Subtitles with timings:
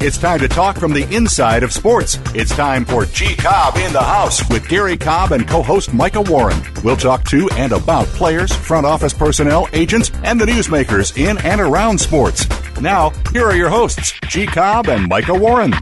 [0.00, 2.20] It's time to talk from the inside of sports.
[2.32, 6.22] It's time for G Cobb in the House with Gary Cobb and co host Micah
[6.22, 6.56] Warren.
[6.84, 11.60] We'll talk to and about players, front office personnel, agents, and the newsmakers in and
[11.60, 12.46] around sports.
[12.80, 15.72] Now, here are your hosts, G Cobb and Micah Warren.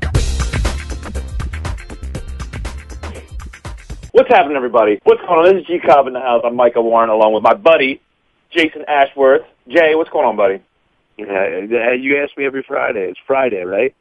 [4.13, 4.99] What's happening, everybody?
[5.05, 5.55] What's going on?
[5.57, 6.41] This is G Cobb in the house.
[6.43, 8.01] I'm Micah Warren along with my buddy,
[8.51, 9.43] Jason Ashworth.
[9.69, 10.63] Jay, what's going on, buddy?
[11.19, 13.11] Yeah, you ask me every Friday.
[13.11, 13.95] It's Friday, right?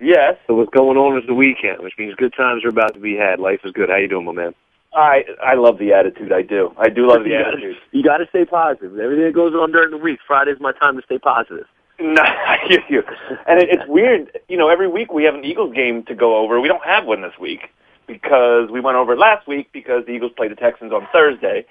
[0.00, 0.36] Yes.
[0.46, 3.16] So what's going on is the weekend, which means good times are about to be
[3.16, 3.40] had.
[3.40, 3.88] Life is good.
[3.90, 4.54] How you doing, my man?
[4.94, 6.32] I I love the attitude.
[6.32, 6.72] I do.
[6.78, 7.76] I do love the you attitude.
[7.76, 8.98] Gotta, you got to stay positive.
[8.98, 11.66] Everything that goes on during the week, Friday's my time to stay positive.
[12.00, 13.02] No, I hear you.
[13.48, 14.38] And it, it's weird.
[14.48, 16.60] You know, every week we have an Eagles game to go over.
[16.60, 17.70] We don't have one this week
[18.06, 21.66] because we went over it last week because the Eagles played the Texans on Thursday.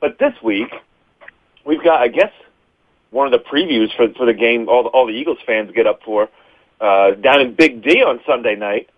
[0.00, 0.68] But this week
[1.66, 2.30] we've got, I guess,
[3.10, 4.68] one of the previews for for the game.
[4.68, 6.28] All the, all the Eagles fans get up for
[6.82, 8.90] uh, down in Big D on Sunday night.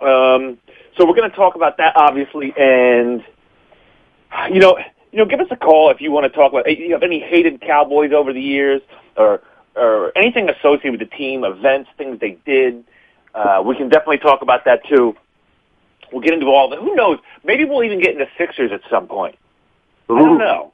[0.00, 0.58] Um,
[0.96, 3.22] so we're going to talk about that, obviously, and
[4.50, 4.78] you know,
[5.12, 6.66] you know, give us a call if you want to talk about.
[6.70, 8.80] You have any hated Cowboys over the years,
[9.16, 9.42] or
[9.74, 12.84] or anything associated with the team, events, things they did.
[13.34, 15.14] Uh, we can definitely talk about that too.
[16.10, 16.76] We'll get into all the.
[16.76, 17.18] Who knows?
[17.44, 19.36] Maybe we'll even get into Sixers at some point.
[20.08, 20.72] I don't know.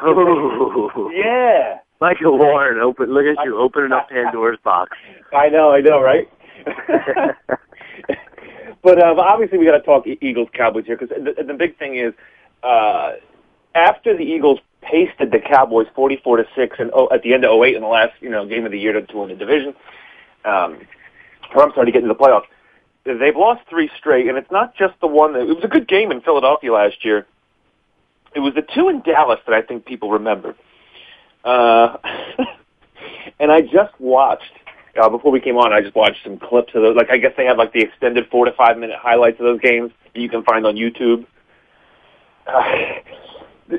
[1.12, 1.78] Yeah.
[2.00, 3.12] Micah Warren, open.
[3.12, 4.96] Look at you opening up Pandora's box.
[5.32, 6.30] I know, I know, right?
[8.82, 11.96] but uh, obviously, we got to talk Eagles Cowboys here because the, the big thing
[11.96, 12.14] is
[12.62, 13.12] uh,
[13.74, 17.60] after the Eagles pasted the Cowboys forty-four to six, and oh, at the end of
[17.60, 19.74] 08 in the last you know game of the year to, to win the division,
[20.44, 20.78] um,
[21.54, 22.46] or I'm sorry to get into the playoffs.
[23.04, 25.88] They've lost three straight, and it's not just the one that it was a good
[25.88, 27.26] game in Philadelphia last year.
[28.34, 30.54] It was the two in Dallas that I think people remember.
[31.44, 31.96] Uh,
[33.40, 34.52] and I just watched
[35.00, 35.72] uh, before we came on.
[35.72, 36.96] I just watched some clips of those.
[36.96, 39.60] Like I guess they have like the extended four to five minute highlights of those
[39.60, 41.26] games that you can find on YouTube.
[42.46, 42.62] Uh,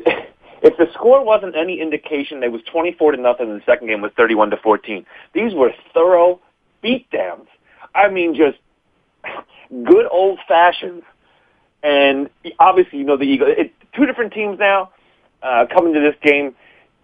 [0.61, 3.87] if the score wasn't any indication, it was twenty four to nothing, and the second
[3.87, 5.05] game was thirty one to fourteen.
[5.33, 6.39] These were thorough
[6.83, 7.47] beatdowns.
[7.93, 8.57] I mean, just
[9.83, 11.03] good old fashioned.
[11.81, 13.51] And obviously, you know the Eagles.
[13.57, 14.91] It, two different teams now
[15.41, 16.55] uh, coming to this game.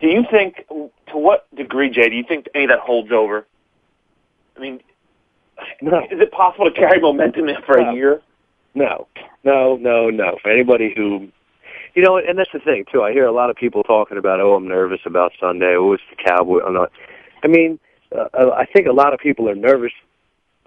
[0.02, 3.46] Do you think, to what degree, Jay, do you think any of that holds over?
[4.58, 4.82] I mean,
[5.82, 6.00] No.
[6.12, 7.90] is it possible to carry momentum in for No.
[7.90, 8.22] a year?
[8.74, 9.08] No,
[9.44, 10.38] no, no, no.
[10.42, 11.30] For anybody who,
[11.94, 13.04] you know, and that's the thing too.
[13.04, 15.76] I hear a lot of people talking about, oh, I'm nervous about Sunday.
[15.78, 16.60] Oh, it's the Cowboy.
[16.66, 16.92] I'm not.
[17.44, 17.80] I mean,
[18.14, 19.94] uh, I think a lot of people are nervous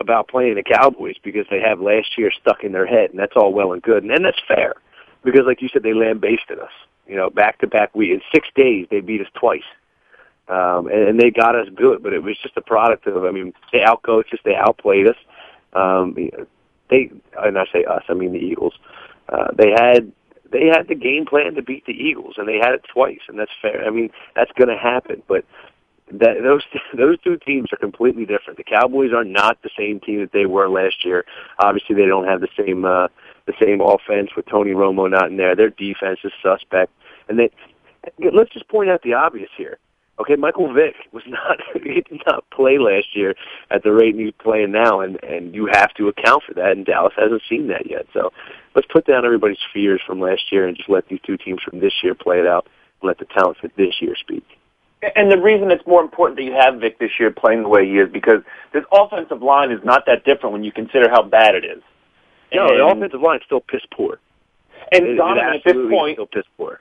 [0.01, 3.37] about playing the Cowboys because they have last year stuck in their head, and that's
[3.37, 4.75] all well and good, and, and that's fair
[5.23, 6.71] because, like you said, they lambasted us.
[7.09, 9.63] You know, back to back week in six days they beat us twice.
[10.49, 13.31] Um, and, and they got us good, but it was just a product of, I
[13.31, 15.17] mean, they outcoached us, they outplayed us.
[15.75, 16.17] Um,
[16.89, 18.75] they, and I say us, I mean the Eagles.
[19.29, 20.13] Uh, they had
[20.51, 23.39] they had the game plan to beat the Eagles, and they had it twice, and
[23.39, 23.85] that's fair.
[23.87, 25.45] I mean, that's going to happen, but
[26.11, 26.63] that those
[26.97, 28.57] those two teams are completely different.
[28.57, 31.25] The Cowboys are not the same team that they were last year.
[31.59, 33.09] Obviously, they don't have the same uh,
[33.49, 35.57] the same offense with Tony Romo not in there.
[35.57, 36.93] Their defense is suspect,
[37.29, 37.51] and they
[38.33, 39.79] let's just point out the obvious here.
[40.21, 43.35] Okay, Michael Vick was not he did not play last year
[43.71, 46.73] at the rate he's playing now, and and you have to account for that.
[46.73, 48.07] And Dallas hasn't seen that yet.
[48.13, 48.33] So
[48.75, 51.81] let's put down everybody's fears from last year and just let these two teams from
[51.81, 52.69] this year play it out.
[53.01, 54.45] And let the talent for this year speak.
[55.15, 57.87] And the reason it's more important that you have Vick this year playing the way
[57.87, 58.43] he is because
[58.73, 61.83] this offensive line is not that different when you consider how bad it is.
[62.53, 64.19] No, the offensive line's still piss poor.
[64.93, 66.81] And It- it Donovan at this point, still piss poor.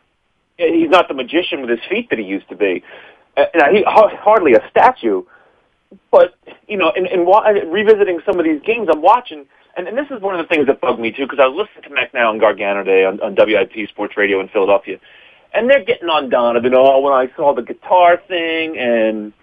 [0.58, 2.84] he's not the magician with his feet that he used to be.
[3.36, 5.24] Uh, now, he ha- hardly a statue,
[6.12, 6.34] but
[6.68, 10.08] you know, in, in wa- revisiting some of these games, I'm watching, and, and this
[10.10, 12.32] is one of the things that bugged me too, because I was listening to Macnow
[12.32, 15.00] and Gargano Day on, on WIP Sports Radio in Philadelphia,
[15.54, 16.74] and they're getting on Donovan.
[16.76, 19.34] Oh, when I saw the guitar thing, and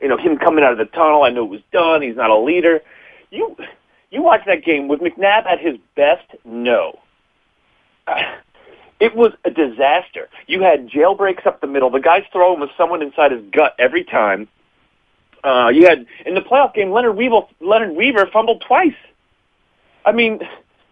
[0.00, 2.02] you know him coming out of the tunnel, I knew it was done.
[2.02, 2.80] He's not a leader.
[3.30, 3.56] You
[4.12, 6.26] You watch that game with McNabb at his best.
[6.44, 6.98] No,
[9.00, 10.28] it was a disaster.
[10.46, 11.90] You had jailbreaks up the middle.
[11.90, 14.48] The guy's throwing with someone inside his gut every time.
[15.42, 18.94] Uh, you had in the playoff game, Leonard Weaver, Leonard Weaver fumbled twice.
[20.04, 20.40] I mean,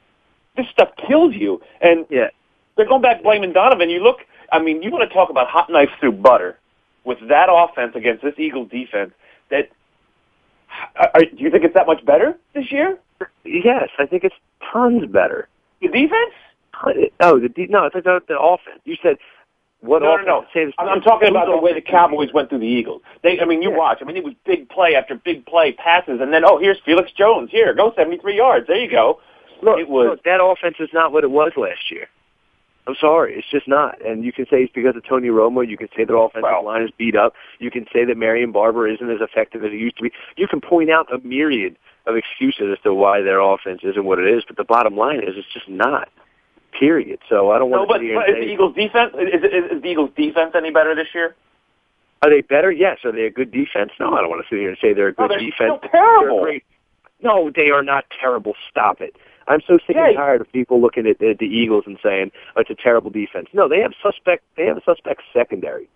[0.57, 1.61] this stuff kills you.
[1.81, 2.31] And Yeah.
[2.77, 3.91] they're going back blaming Donovan.
[3.91, 4.19] You look,
[4.51, 6.59] I mean, you want to talk about hot knife through butter
[7.05, 9.13] with that offense against this Eagles defense.
[9.51, 9.69] That
[10.97, 12.99] are, are- do you think it's that much better this year?
[13.45, 14.35] Yes, I think it's
[14.73, 15.49] tons better.
[15.81, 16.35] The defense?
[17.21, 18.81] Oh, the de- no, it's like the, offense.
[18.85, 19.17] You said
[19.81, 20.27] what No, offense?
[20.27, 20.73] no, no.
[20.79, 21.81] I'm, I'm talking about the way the?
[21.81, 23.03] Cowboys went through the Eagles.
[23.23, 23.77] They, I mean, you Yeah.
[23.77, 23.99] watch.
[24.01, 27.11] I mean, it was big play after big play passes, and then oh, here's Felix
[27.13, 27.51] Jones.
[27.51, 28.67] Here, go 73 yards.
[28.67, 29.21] There you go.
[29.63, 32.07] Look, it was- look, that offense is not what it was last year.
[32.87, 34.01] I'm sorry, it's just not.
[34.05, 35.67] And you can say it's because of Tony Romo.
[35.69, 37.35] You can say their offensive Well- line is beat up.
[37.59, 40.13] You can say that Marion Barber isn't as effective as it used to be.
[40.37, 41.77] You can point out a myriad
[42.11, 44.43] of excuses as to why their offense isn't what it is.
[44.47, 46.09] But the bottom line is, it's just not.
[46.79, 47.19] Period.
[47.29, 49.77] So I don't want but, to sit here but is the Eagles defense is, is,
[49.77, 51.35] is the Eagles defense any better this year?
[52.23, 52.71] are they better?
[52.71, 52.99] Yes.
[53.05, 53.93] Are they a good defense?
[53.99, 55.79] No, I don't want to sit here and say they're a No, good they're defense.
[55.79, 56.45] still terrible.
[56.45, 56.61] They're.
[57.23, 58.55] No, they are not terrible.
[58.71, 59.17] Stop it.
[59.49, 60.09] I'm so sick Yeah.
[60.09, 63.11] and tired of people looking at, at the Eagles and saying oh, it's a terrible
[63.11, 63.49] defense.
[63.53, 64.45] No, they have suspect.
[64.57, 65.89] They have a suspect secondary.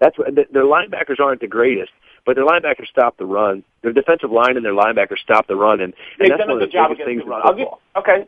[0.00, 1.92] That's what their linebackers aren't the greatest,
[2.26, 3.64] but their linebackers stop the run.
[3.82, 6.66] Their defensive line and their linebackers stop the run, and, and that's one of the
[6.66, 7.42] biggest things the in run.
[7.44, 8.26] I'll give, okay.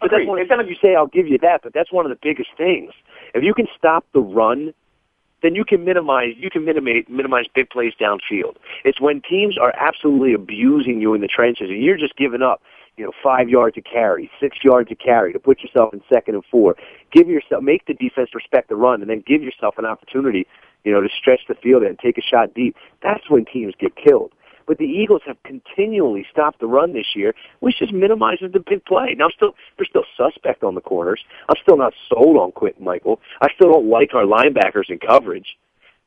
[0.00, 0.20] But Agreed.
[0.20, 2.50] that's one done you say I'll give you that, but that's one of the biggest
[2.56, 2.92] things.
[3.34, 4.72] If you can stop the run,
[5.42, 8.56] then you can minimize you can minimize minimize big plays downfield.
[8.84, 12.62] It's when teams are absolutely abusing you in the trenches and you're just giving up,
[12.96, 16.34] you know, five yards to carry, six yards to carry to put yourself in second
[16.34, 16.76] and four.
[17.12, 20.46] Give yourself make the defense respect the run and then give yourself an opportunity,
[20.88, 22.74] you know, to stretch the field and take a shot deep.
[23.02, 24.32] That's when teams get killed.
[24.66, 28.86] But the Eagles have continually stopped the run this year, which just minimizes the big
[28.86, 29.14] play.
[29.16, 31.20] Now, I'm still they're still suspect on the corners.
[31.50, 33.18] I'm still not sold on Quintin Mikell.
[33.42, 35.58] I still don't like our linebackers in coverage.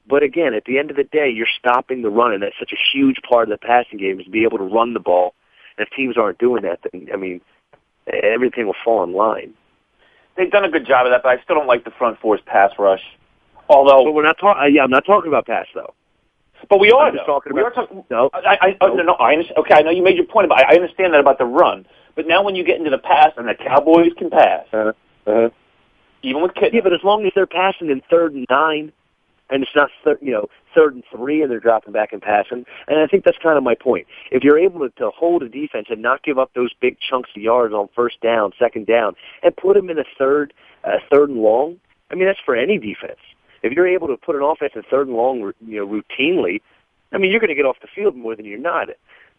[0.09, 2.73] But again, at the end of the day, you're stopping the run, and that's such
[2.73, 5.35] a huge part of the passing game is to be able to run the ball.
[5.77, 7.39] And if teams aren't doing that, then I mean,
[8.11, 9.53] everything will fall in line.
[10.37, 12.41] They've done a good job of that, but I still don't like the front four's
[12.45, 13.03] pass rush.
[13.71, 14.73] Although, But we're not talking.
[14.75, 15.93] Yeah, I'm not talking about pass though.
[16.69, 18.03] but we are talking we about- are talking.
[18.09, 18.29] No.
[18.33, 19.57] I, I, oh, no, no, I understand.
[19.59, 20.63] Okay, I know you made your point about.
[20.65, 21.85] I understand that about the run,
[22.15, 24.91] but now when you get into the pass and the Cowboys can pass, Uh,
[25.25, 25.49] uh,
[26.21, 28.91] even with Yeah, but as long as they're passing in third and nine,
[29.49, 32.65] and it's not thir- you know third and three, and they're dropping back and passing,
[32.87, 34.05] and I think that's kind of my point.
[34.31, 37.29] If you're able to, to hold a defense and not give up those big chunks
[37.35, 40.53] of yards on first down, second down, and put them in a third,
[40.83, 41.79] uh, third and long,
[42.11, 43.19] I mean that's for any defense.
[43.63, 46.61] If you're able to put an offense in third and long, you know, routinely,
[47.11, 48.89] I mean you're going to get off the field more than you're not.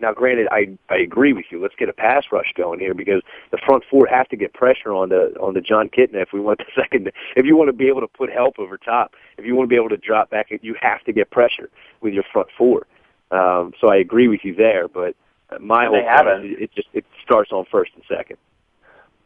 [0.01, 1.63] Now, granted, I I agree with you.
[1.63, 4.93] Let's get a pass rush going here because the front four have to get pressure
[4.93, 7.13] on the on the Jon Kitna if we want the second.
[7.37, 9.73] If you want to be able to put help over top, if you want to
[9.73, 11.71] be able to drop back, you have to get pressure
[12.01, 12.87] with your front four.
[13.31, 15.15] Um, so I agree with you there, but
[15.61, 18.39] my whole point is it just it starts on first and second.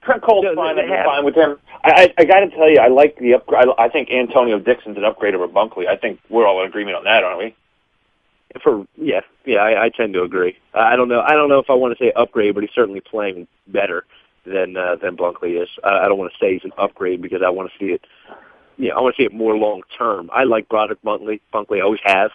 [0.06, 0.78] Trent Cole's No, fine.
[0.78, 1.58] I'm fine with him.
[1.84, 3.64] I, I, I got to tell you, I like the upgrade.
[3.78, 5.86] I think Antonio Dixon's an upgrade over Bunkley.
[5.88, 7.56] I think we're all in agreement on that, aren't we?
[8.62, 10.56] For yeah, yeah, I, I tend to agree.
[10.72, 11.20] I don't know.
[11.20, 14.06] I don't know if I want to say upgrade, but he's certainly playing better
[14.46, 15.68] than uh, than Bunkley is.
[15.84, 18.06] I, I don't want to say he's an upgrade because I want to see it.
[18.78, 20.30] Yeah, I want to see it more long term.
[20.32, 21.40] I like Broderick Bunkley.
[21.52, 22.30] Bunkley I always have.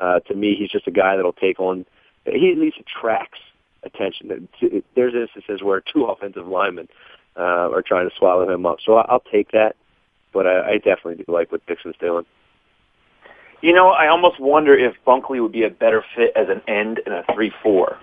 [0.00, 1.84] Uh, to me, he's just a guy that'll take on.
[2.24, 3.38] He at least attracts
[3.82, 4.48] attention.
[4.94, 6.88] There's instances where two offensive linemen
[7.36, 8.78] uh, are trying to swallow him up.
[8.84, 9.76] So I- I'll take that.
[10.32, 12.24] But I, I definitely do like what Dixon's doing.
[13.62, 17.00] You know, I almost wonder if Bunkley would be a better fit as an end
[17.04, 17.98] in a three-four.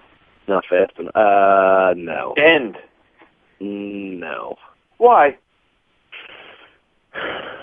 [0.47, 1.15] Not fast enough.
[1.15, 2.33] Uh, no.
[2.37, 2.77] End.
[3.59, 4.57] No.
[4.97, 5.37] Why?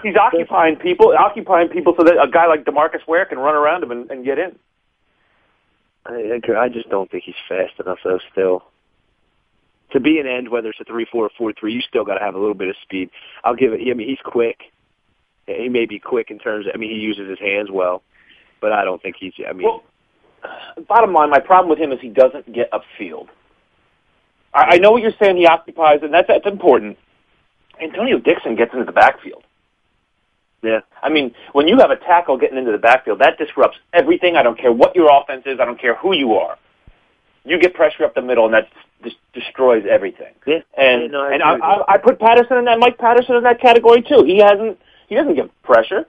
[0.02, 3.82] He's occupying people, occupying people, so that a guy like DeMarcus Ware can run around
[3.82, 4.56] him and, and get in.
[6.06, 8.18] I, I just don't think he's fast enough, though.
[8.32, 8.64] Still,
[9.94, 12.34] to be an end, whether it's a three-four or four-three, you still got to have
[12.34, 13.08] a little bit of speed.
[13.42, 13.80] I'll give it.
[13.80, 14.58] I mean, he's quick.
[15.46, 16.66] He may be quick in terms.
[16.66, 18.02] Of, I mean, he uses his hands well,
[18.60, 19.32] but I don't think he's.
[19.48, 19.82] I mean, Well,
[20.88, 23.28] bottom line, my problem with him is he doesn't get upfield.
[24.52, 25.36] I, I know what you're saying.
[25.36, 26.98] He occupies, and that's that's important.
[27.82, 29.42] Antonio Dixon gets into the backfield.
[30.62, 34.36] yeah, I mean, when you have a tackle getting into the backfield, that disrupts everything.
[34.36, 35.58] I don't care what your offense is.
[35.60, 36.56] I don't care who you are.
[37.44, 38.68] You get pressure up the middle, and that
[39.02, 40.32] just destroys everything.
[40.46, 40.60] yeah.
[40.76, 43.42] And Yeah, no, I and I, I, I put Patterson in that Mike Patterson in
[43.44, 44.24] that category too.
[44.24, 46.06] He hasn't he doesn't get pressure.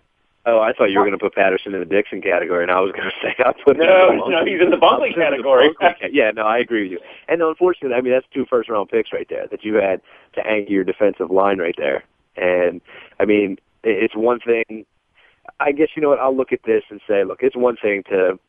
[0.48, 2.80] Oh, I thought you were going to put Patterson in the Dixon category, and I
[2.80, 5.74] was going to say I put no, him no, he's in the Bunkley category.
[5.82, 6.10] Bunkley.
[6.12, 7.00] yeah, no, I agree with you.
[7.27, 10.01] And unfortunately, I mean that's two first round picks right there that you had
[10.34, 12.04] to anchor your defensive line right there.
[12.38, 12.82] And
[13.20, 14.86] I mean, it's one thing.
[15.60, 16.20] I guess you know what?
[16.20, 18.39] I'll look at this and say, look, it's one thing to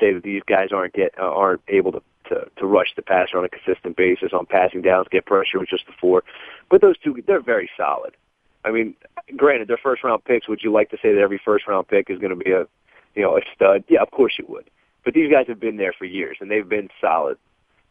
[0.00, 3.44] say that these guys aren't get aren't able to, to to rush the passer on
[3.44, 6.22] a consistent basis on passing downs, get pressure with just the four,
[6.70, 8.16] but those two they're very solid.
[8.64, 8.96] I mean,
[9.36, 10.48] granted, they're first round picks.
[10.48, 12.66] Would you like to say that every first round pick is going to be a
[13.14, 13.84] you know a stud?
[13.88, 14.68] Yeah, of course you would.
[15.04, 17.38] But these guys have been there for years and they've been solid.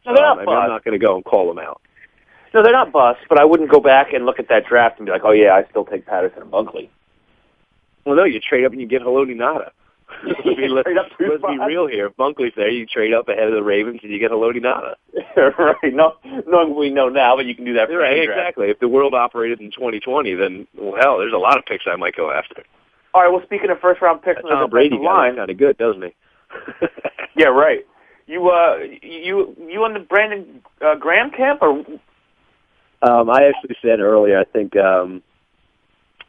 [0.04, 1.80] No, they're um, not I mean, I'm not going to go and call them out.
[2.52, 5.06] No, they're not bust, but I wouldn't go back and look at that draft and
[5.06, 6.88] be like, oh yeah, I still take Patterson and Bunkley.
[8.04, 9.70] Well, no, you trade up and you get Haloti Ngata.
[10.22, 12.06] I mean, let's, Trade up two let's be real here.
[12.06, 14.94] If Bunkley's there, you trade up ahead of the Ravens and you get Haloti Ngata.
[15.58, 15.94] right.
[15.94, 16.14] No,
[16.46, 18.68] knowing what we know now, but you can do that for Right, exactly.
[18.68, 21.96] If the world operated in 2020, then well, hell, there's a lot of picks I
[21.96, 22.64] might go after.
[23.14, 23.32] All right.
[23.32, 25.50] Well, speaking of first round picks That on the Tom Brady defensive guy line, kind
[25.50, 26.14] of good, doesn't he?
[27.36, 27.86] yeah, right.
[28.26, 31.78] You uh, you you on the Brandon uh, Graham camp or
[33.02, 34.38] Um, I actually said earlier.
[34.38, 34.76] I think.
[34.76, 35.22] Um,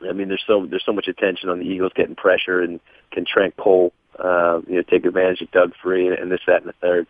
[0.08, 2.80] I mean, there's so there's so much attention on the Eagles getting pressure and
[3.12, 6.62] can Trent Cole, uh, you know, take advantage of Doug Free and, and this, that,
[6.62, 7.08] and the third.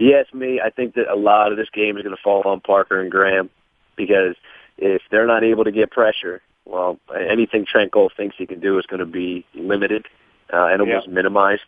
[0.00, 2.60] Ask me, I think that a lot of this game is going to fall on
[2.60, 3.48] Parker and Graham
[3.96, 4.36] because
[4.76, 8.78] if they're not able to get pressure, well, anything Trent Cole thinks he can do
[8.78, 10.06] is going to be limited
[10.52, 11.62] uh, and almost minimized.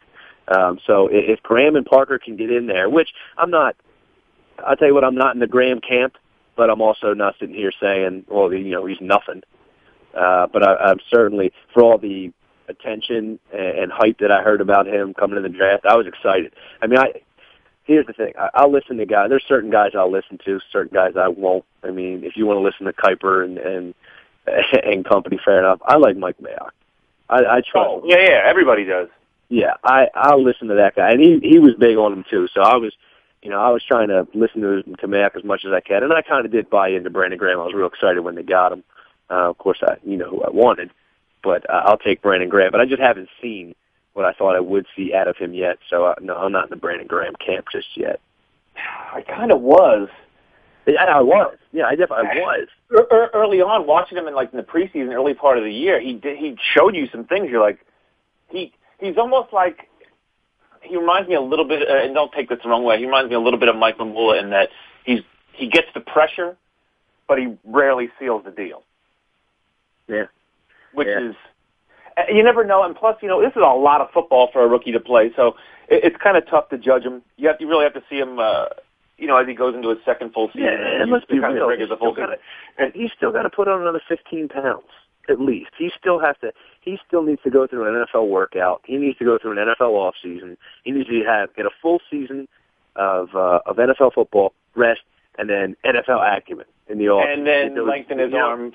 [0.49, 3.77] Um, so if Graham and Parker can get in there, which I'm not,
[4.59, 6.17] I'll tell you what, I'm not in the Graham camp,
[6.57, 9.43] but I'm also not sitting here saying, well, you know, he's nothing.
[10.18, 12.32] Uh, but I, I'm certainly for all the
[12.68, 15.87] attention and, hype that I heard about him coming in the draft.
[15.87, 16.52] I was excited.
[16.82, 17.12] I mean, I
[17.84, 19.28] here's the thing: I, I'll listen to guys.
[19.30, 21.64] There's certain guys I'll listen to, certain guys I won't.
[21.82, 23.94] I mean, if you want to listen to Kiper and and
[24.84, 25.80] and company, fair enough.
[25.84, 26.70] I like Mike Mayock.
[27.28, 27.75] I, I trust.
[27.76, 28.10] oh him.
[28.10, 29.08] yeah yeah everybody does.
[29.48, 32.48] Yeah, I I'll listen to that guy, and he he was big on him too.
[32.52, 32.92] So I was,
[33.42, 36.02] you know, I was trying to listen to to Mayock as much as I can,
[36.02, 37.60] and I kind of did buy into Brandon Graham.
[37.60, 38.80] I was real excited when they got him.
[38.80, 38.98] Uh,
[39.30, 40.90] of course, I you know who I wanted,
[41.42, 42.73] but uh, I'll take Brandon Graham.
[42.73, 43.75] But I just haven't seen
[44.14, 45.78] what I thought I would see out of him yet.
[45.88, 48.20] So uh, no, I'm not in the Brandon Graham camp just yet.
[49.14, 50.08] I kind of was.
[50.87, 51.56] Yeah, I was.
[51.73, 52.68] Yeah, I definitely I was.
[53.35, 56.14] Early on, watching him in like in the preseason, early part of the year, he
[56.14, 57.50] did, he showed you some things.
[57.50, 57.78] You're like,
[58.49, 59.88] he he's almost like
[60.82, 61.87] he reminds me a little bit.
[61.87, 62.99] Uh, and don't take this the wrong way.
[62.99, 64.70] He reminds me a little bit of Mike Mamula in that
[65.04, 65.20] he's
[65.52, 66.56] he gets the pressure,
[67.26, 68.82] but he rarely seals the deal,
[70.09, 70.25] Yeah.
[70.93, 71.31] which Yeah.
[71.31, 71.35] is
[72.17, 72.83] uh, you never know.
[72.83, 75.31] And plus, you know, this is a lot of football for a rookie to play,
[75.37, 75.55] so
[75.88, 77.23] it, it's kind of tough to judge him.
[77.37, 78.38] You have you really have to see him.
[78.38, 78.67] Uh,
[79.19, 81.69] you know, as he goes into his second full season, Yeah, and let's be real.
[81.71, 82.38] He's still gotta-
[82.79, 84.87] and he's still got to put on another 15 pounds
[85.29, 85.71] at least.
[85.77, 86.53] He still has to.
[86.81, 88.81] He still needs to go through an NFL workout.
[88.85, 90.57] He needs to go through an NFL off season.
[90.85, 92.47] He needs to have get a full season
[92.97, 95.00] of uh, of NFL football, rest,
[95.37, 97.27] and then NFL acumen in the off.
[97.29, 98.75] and then lengthen his arms.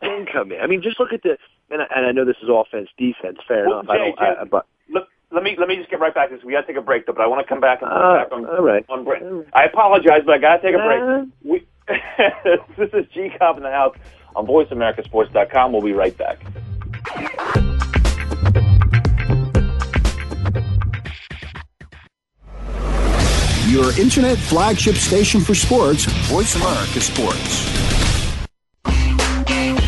[0.00, 0.60] Then come in.
[0.60, 1.36] I mean, just look at the.
[1.70, 3.38] And I, and I know this is offense, defense.
[3.46, 3.90] Fair Well, enough.
[3.90, 4.20] I don't.
[4.20, 6.44] I, but Look, let me let me just get right back to this.
[6.44, 7.96] We got to take a break, though, but I want to come back and put
[7.96, 8.84] uh, back on all right.
[8.88, 9.22] on break.
[9.52, 11.00] I apologize, but I got to take a break.
[11.02, 11.66] Uh, We,
[12.76, 13.96] this is G Cobb in the house
[14.36, 15.72] on VoiceAmericaSports.com.
[15.72, 16.38] We'll be right back.
[23.68, 27.99] Your internet flagship station for sports, Voice America Sports.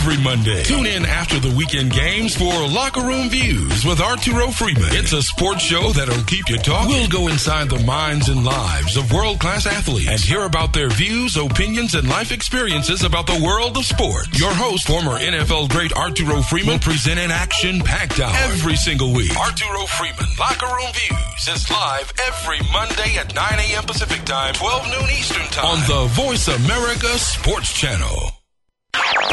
[0.00, 4.88] Every Monday, tune in after the weekend games for Locker Room Views with Arturo Freeman.
[4.96, 6.88] It's a sports show that'll keep you talking.
[6.88, 10.88] We'll go inside the minds and lives of world class athletes and hear about their
[10.88, 14.40] views, opinions, and life experiences about the world of sports.
[14.40, 19.12] Your host, former NFL great Arturo Freeman, will present an action packed hour every single
[19.12, 19.36] week.
[19.36, 23.84] Arturo Freeman, Locker Room Views is live every Monday at 9 a.m.
[23.84, 28.39] Pacific Time, 12 noon Eastern Time on the Voice America Sports Channel.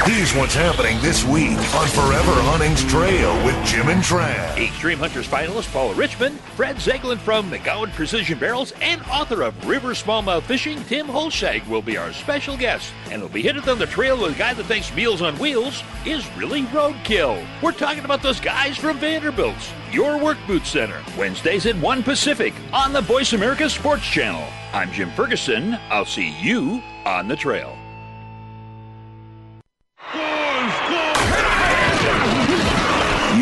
[0.06, 4.58] Here's what's happening this week on Forever Hunting's Trail with Jim and Trav.
[4.58, 9.90] Extreme Hunters finalist Paula Richmond, Fred Zeglin from McGowan Precision Barrels, and author of River
[9.90, 12.94] Smallmouth Fishing, Tim Holschlag, will be our special guest.
[13.12, 15.84] And we'll be hitting on the trail with a guy that thinks Meals on Wheels
[16.06, 17.46] is really roadkill.
[17.62, 21.04] We're talking about those guys from Vanderbilt's, your work boot center.
[21.18, 24.48] Wednesdays at 1 Pacific on the Voice America Sports Channel.
[24.72, 25.78] I'm Jim Ferguson.
[25.90, 27.77] I'll see you on the trail.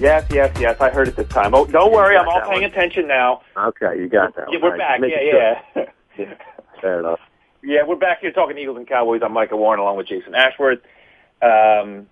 [0.00, 0.76] Yes, yes, yes.
[0.80, 1.54] I heard it this time.
[1.54, 2.16] Oh, don't worry.
[2.16, 3.42] I'm all paying attention now.
[3.56, 4.46] Okay, you got that.
[4.50, 5.00] Yeah, we're back.
[5.00, 5.60] Make Yeah,
[6.18, 6.34] yeah.
[6.80, 7.18] Fair enough.
[7.62, 9.20] Yeah, we're back here talking Eagles and Cowboys.
[9.24, 10.78] I'm Micah Warren along with Jason Ashworth.
[11.42, 12.06] Um,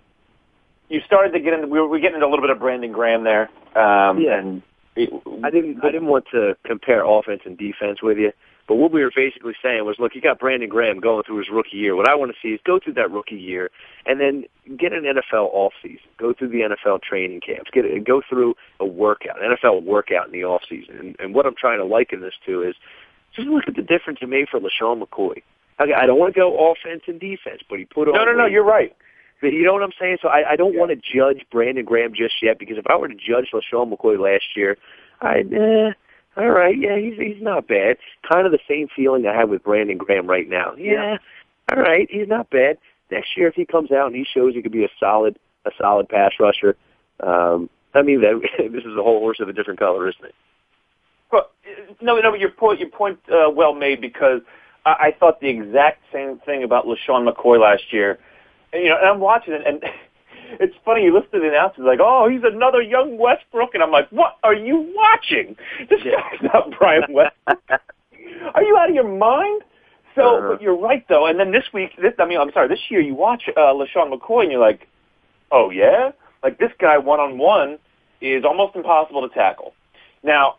[0.88, 2.58] you started to get into we were, we were getting into a little bit of
[2.58, 3.48] Brandon Graham there.
[3.76, 4.38] Um, Yeah.
[4.38, 4.62] and
[4.96, 5.10] it,
[5.44, 5.84] I didn't.
[5.84, 8.32] I didn't want to compare offense and defense with you,
[8.68, 11.48] but what we were basically saying was, look, you got Brandon Graham going through his
[11.50, 11.94] rookie year.
[11.94, 13.70] What I want to see is go through that rookie year
[14.06, 14.44] and then
[14.76, 16.06] get an NFL off season.
[16.18, 17.70] Go through the NFL training camps.
[17.72, 20.96] Get it, go through a workout, an NFL workout in the off season.
[20.98, 22.74] And, and what I'm trying to liken this to is
[23.34, 25.42] just look at the difference it made for LeSean McCoy.
[25.78, 28.14] Okay, I don't want to go offense and defense, but he put on.
[28.14, 28.44] no, no, no.
[28.44, 28.52] weight.
[28.52, 28.96] You're right.
[29.42, 30.18] But you know what I'm saying?
[30.22, 30.80] So I, I don't Yeah.
[30.80, 34.18] want to judge Brandon Graham just yet because if I were to judge LeSean McCoy
[34.18, 34.78] last year,
[35.20, 35.92] I'd, eh,
[36.36, 37.96] all right, yeah, he's he's not bad.
[38.30, 40.74] Kind of the same feeling I have with Brandon Graham right now.
[40.76, 41.16] Yeah,
[41.70, 42.78] all right, he's not bad.
[43.10, 45.70] Next year, if he comes out and he shows he could be a solid a
[45.78, 46.76] solid pass rusher,
[47.20, 50.34] um, I mean, that, this is a whole horse of a different color, isn't it?
[51.32, 51.40] Uh,
[52.00, 52.30] no, no.
[52.30, 54.40] But your point, your point, uh, well made because
[54.84, 58.18] I, I thought the exact same thing about LeSean McCoy last year.
[58.72, 59.82] And, you know, and I'm watching it, and
[60.60, 61.04] it's funny.
[61.04, 64.36] You listen to the announcers like, "Oh, he's another young Westbrook," and I'm like, "What
[64.42, 65.56] are you watching?
[65.88, 67.58] This guy's not Brian Westbrook.
[68.54, 69.62] are you out of your mind?"
[70.14, 70.48] So, Uh-huh.
[70.52, 71.26] but you're right though.
[71.26, 74.10] And then this week, this I mean, I'm sorry, this year you watch uh, LeSean
[74.12, 74.88] McCoy, and you're like,
[75.52, 77.78] "Oh yeah, like this guy one on one
[78.20, 79.74] is almost impossible to tackle."
[80.22, 80.56] Now,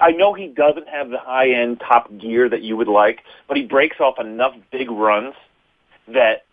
[0.00, 3.56] I know he doesn't have the high end top gear that you would like, but
[3.56, 5.34] he breaks off enough big runs
[6.08, 6.44] that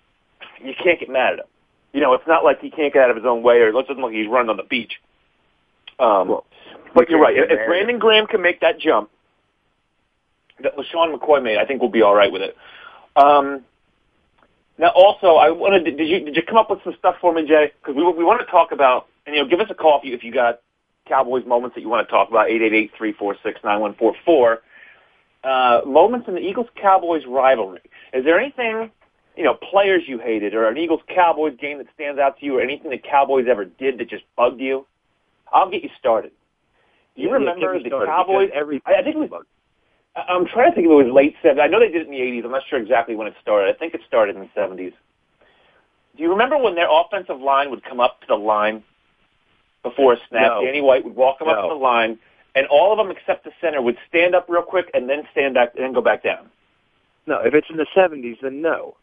[0.64, 1.46] you can't get mad at him.
[1.94, 3.72] You know, it's not like he can't get out of his own way, or it
[3.72, 4.94] doesn't look like he's running on the beach.
[6.00, 6.46] Um, Well,
[6.94, 7.36] but you're right.
[7.36, 9.10] If, get if mad at Brandon Graham can make that jump
[10.62, 12.56] that LeSean McCoy made, I think we'll be all right with it.
[13.16, 13.64] Um,
[14.78, 17.34] now, also, I wanted to, did you did you come up with some stuff for
[17.34, 17.72] me, Jay?
[17.82, 20.06] Because we we want to talk about, and you know, give us a call if
[20.06, 20.62] you if you got
[21.08, 22.50] Cowboys moments that you want to talk about.
[22.50, 24.60] Eight eight eight three four six nine one four four.
[25.44, 27.82] Uh, moments in the Eagles Cowboys rivalry.
[28.14, 28.92] Is there anything,
[29.38, 32.58] you know, players you hated, or an Eagles Cowboys game that stands out to you,
[32.58, 34.86] or anything the Cowboys ever did that just bugged you?
[35.54, 36.32] I'll get you started.
[37.16, 38.50] Do you Yeah, remember the started, Cowboys?
[38.54, 39.46] Every, I, I think it was.
[40.16, 41.62] I'm trying to think if it was late 70s.
[41.62, 42.46] I know they did it in the 80s.
[42.46, 43.74] I'm not sure exactly when it started.
[43.74, 44.94] I think it started in the 70s.
[46.16, 48.84] Do you remember when their offensive line would come up to the line
[49.84, 50.48] before a snap?
[50.48, 50.66] No.
[50.66, 52.18] Danny White would walk them up to the line,
[52.56, 55.54] and all of them except the center would stand up real quick and then stand
[55.54, 56.50] back and then go back down.
[57.28, 58.96] No, if it's in the 70s, then no.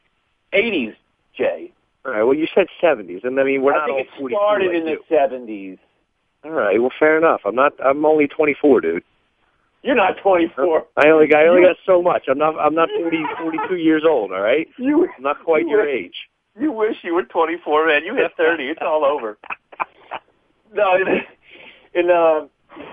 [0.54, 0.94] 80s,
[1.36, 1.72] Jay.
[2.04, 2.22] All right.
[2.22, 4.96] Well, you said 70s, and I mean we're I not think it started in the
[5.10, 5.78] 70s.
[6.44, 6.80] All right.
[6.80, 7.40] Well, fair enough.
[7.44, 7.72] I'm not.
[7.84, 9.02] I'm only 24, dude.
[9.82, 10.86] You're not 24.
[10.96, 11.40] I only got.
[11.40, 12.24] I only got so much.
[12.28, 12.58] I'm not.
[12.58, 14.32] I'm not 40, 42 years old.
[14.32, 14.68] All right.
[14.78, 16.28] You I'm not quite you your were- age.
[16.58, 18.04] You wish you were 24, man.
[18.04, 18.64] You hit 30.
[18.68, 19.38] It's all over.
[20.72, 21.20] No, in,
[21.94, 22.46] in uh,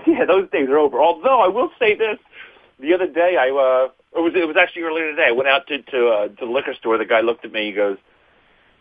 [0.05, 1.01] yeah, those days are over.
[1.01, 2.19] Although I will say this,
[2.79, 5.27] the other day I uh, it was it was actually earlier today.
[5.27, 6.97] I went out to to, uh, to the liquor store.
[6.97, 7.65] The guy looked at me.
[7.67, 7.97] He goes,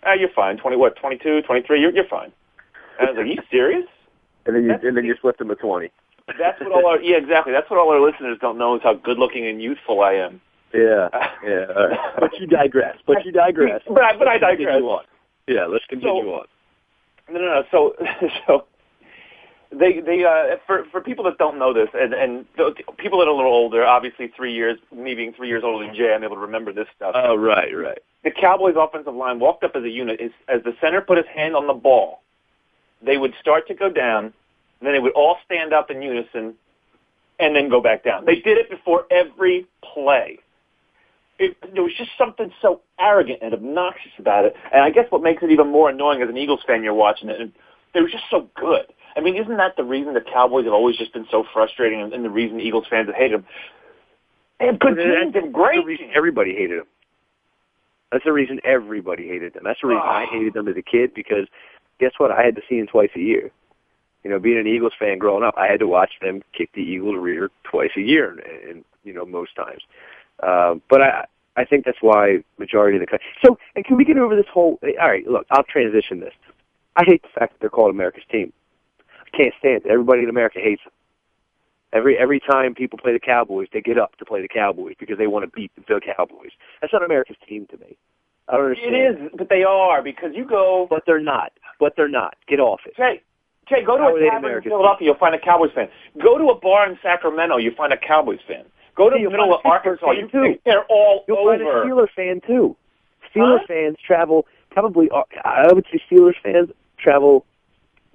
[0.04, 0.56] "Ah, you're fine.
[0.58, 0.96] Twenty what?
[0.96, 1.80] Twenty two, twenty three.
[1.80, 2.32] You're you're fine."
[2.98, 3.86] And I was like, "You serious?"
[4.46, 5.90] And then you That's- and then you slipped him a 20.
[6.38, 7.52] That's what all our yeah exactly.
[7.52, 10.40] That's what all our listeners don't know is how good looking and youthful I am.
[10.72, 11.08] Yeah.
[11.44, 11.66] Yeah.
[11.76, 11.98] All right.
[12.20, 12.96] But you digress.
[13.06, 13.82] But you digress.
[13.88, 14.58] But I- but I digress.
[14.68, 15.04] continue on.
[15.46, 15.66] Yeah.
[15.66, 16.46] Let's continue So- on.
[17.32, 17.62] No, no, no.
[17.70, 17.94] So,
[18.46, 18.64] so
[19.72, 22.46] they they uh, for for people that don't know this, and and
[22.98, 25.94] people that are a little older, obviously three years, me being three years older than
[25.94, 27.12] Jay, I'm able to remember this stuff.
[27.14, 27.70] Oh, right.
[27.74, 27.98] Right.
[28.24, 31.26] the Cowboys' offensive line walked up as a unit as, as the center put his
[31.34, 32.22] hand on the ball.
[33.02, 36.54] they would start to go down, and then they would all stand up in unison,
[37.38, 38.24] and then go back down.
[38.24, 40.38] They did it before every play.
[41.38, 44.54] It, there was just something so arrogant and obnoxious about it.
[44.74, 47.30] And I guess what makes it even more annoying as an Eagles fan, you're watching
[47.30, 47.52] it, and
[47.94, 48.86] they were just so good.
[49.16, 52.12] I mean, isn't that the reason the Cowboys have always just been so frustrating, and,
[52.12, 53.46] and the reason Eagles fans have hated them?
[54.58, 56.86] They have good teams, have great That's the reason everybody hated them.
[58.12, 59.62] That's the reason everybody hated them.
[59.64, 61.46] That's the reason I hated them as a kid because
[61.98, 62.30] guess what?
[62.30, 63.50] I had to see them twice a year.
[64.24, 66.82] You know, being an Eagles fan growing up, I had to watch them kick the
[66.82, 69.82] Eagles' rear twice a year, and, and you know, most times.
[70.42, 71.24] Uh, but I,
[71.56, 73.26] I think that's why majority of the country.
[73.44, 74.78] So, and can we get over this whole?
[74.82, 76.34] All right, look, I'll transition this.
[76.96, 78.52] I hate the fact that they're called America's team.
[79.36, 79.90] Can't stand it.
[79.90, 80.92] Everybody in America hates them.
[81.92, 85.18] Every every time people play the Cowboys, they get up to play the Cowboys because
[85.18, 86.50] they want to beat the Cowboys.
[86.80, 87.96] That's not America's team to me.
[88.48, 88.94] I don't understand.
[88.94, 90.86] It is, but they are because you go.
[90.88, 91.52] But they're not.
[91.80, 92.36] But they're not.
[92.48, 92.96] Get off it.
[92.96, 93.22] Jay,
[93.68, 95.88] Jay, go to How a tavern in Philadelphia, you'll find a Cowboys fan.
[96.22, 98.64] Go to a bar in Sacramento, you'll find a Cowboys fan.
[98.96, 100.58] Go to Yeah, the middle of find a Pittsburgh Arkansas, you too.
[100.64, 101.84] they're all You'll find a over.
[101.86, 102.76] Steelers fan too.
[103.34, 103.66] Steelers Huh?
[103.68, 105.08] fans travel probably.
[105.10, 107.44] uh, I would say Steelers fans travel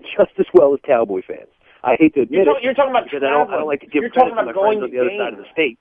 [0.01, 1.49] just as well as Cowboy fans.
[1.83, 3.81] I hate to admit You're, it you're talking about because I don't, I don't like
[3.81, 5.77] to give You're credit to my friends on the other side of the state.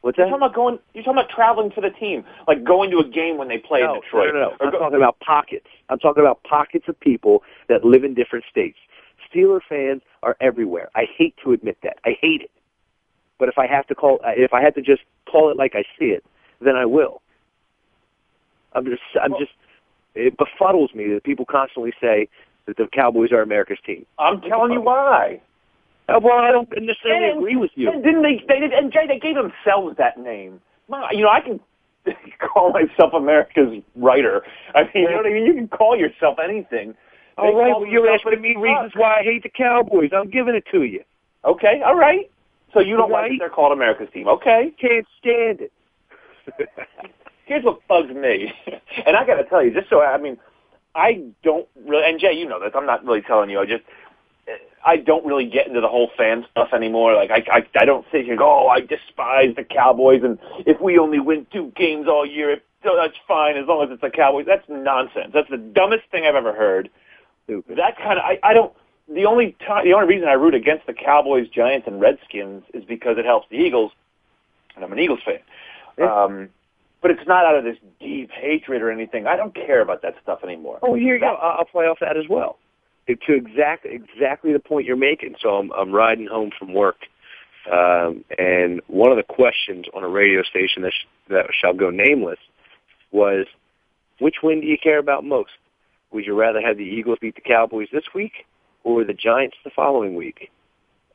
[0.00, 0.22] What's that?
[0.22, 0.78] You're talking about going.
[0.94, 3.80] You're talking about traveling for the team, like going to a game when they play
[3.80, 4.34] no, in Detroit.
[4.34, 4.56] No, no, no.
[4.60, 5.66] I'm go- talking about pockets.
[5.88, 8.78] I'm talking about pockets of people that live in different states.
[9.28, 10.88] Steeler fans are everywhere.
[10.94, 11.98] I hate to admit that.
[12.04, 12.50] I hate it.
[13.38, 15.74] But if I have to call, uh, if I had to just call it like
[15.74, 16.24] I see it,
[16.60, 17.22] then I will.
[18.72, 19.52] I'm just, I'm just,
[20.14, 22.28] it befuddles me that people constantly say
[22.76, 24.06] that the Cowboys are America's team.
[24.18, 25.40] I'm telling you why.
[26.08, 27.90] Uh, well, I don't necessarily And- agree with you.
[27.90, 28.42] And didn't they?
[28.48, 28.72] They did.
[28.72, 30.60] And Jay, they gave themselves that name.
[30.88, 31.60] My- You know, I can
[32.40, 34.42] call myself America's writer.
[34.74, 35.46] I mean, you know what I mean.
[35.46, 36.94] You can call yourself anything.
[37.36, 40.10] They All right, well, you're asking me reasons why I hate the Cowboys.
[40.12, 41.02] I'm giving it to you.
[41.44, 42.30] Okay, all right.
[42.74, 43.30] So you don't like Right.
[43.32, 44.28] that they're called America's team.
[44.28, 44.72] Okay.
[44.80, 45.72] Can't stand it.
[47.46, 48.52] Here's what bugs me,
[49.06, 50.38] and I got to tell you, just so I mean,
[50.94, 52.04] I don't really.
[52.06, 52.72] And Jay, you know this.
[52.74, 53.60] I'm not really telling you.
[53.60, 53.84] I just.
[54.84, 57.14] I don't really get into the whole fan stuff anymore.
[57.14, 60.38] Like I, I, I don't sit here and go, oh, I despise the Cowboys, and
[60.66, 63.90] if we only win two games all year, it, so that's fine as long as
[63.92, 64.46] it's the Cowboys.
[64.46, 65.32] That's nonsense.
[65.34, 66.88] That's the dumbest thing I've ever heard.
[67.44, 67.76] Stupid.
[67.76, 68.72] That kind of, I, I don't.
[69.12, 72.84] The only time, the only reason I root against the Cowboys, Giants, and Redskins is
[72.84, 73.92] because it helps the Eagles,
[74.76, 75.40] and I'm an Eagles fan.
[75.98, 76.24] Yeah.
[76.24, 76.48] Um,
[77.02, 79.26] but it's not out of this deep hatred or anything.
[79.26, 80.78] I don't care about that stuff anymore.
[80.82, 81.34] Oh, here you go.
[81.34, 82.58] I'll I'll play off that as well.
[83.08, 85.34] To exact exactly the point you're making.
[85.40, 86.96] So I'm I'm riding home from work,
[87.70, 91.90] um, and one of the questions on a radio station that sh- that shall go
[91.90, 92.38] nameless
[93.10, 93.46] was,
[94.20, 95.50] which win do you care about most?
[96.12, 98.46] Would you rather have the Eagles beat the Cowboys this week
[98.84, 100.50] or the Giants the following week?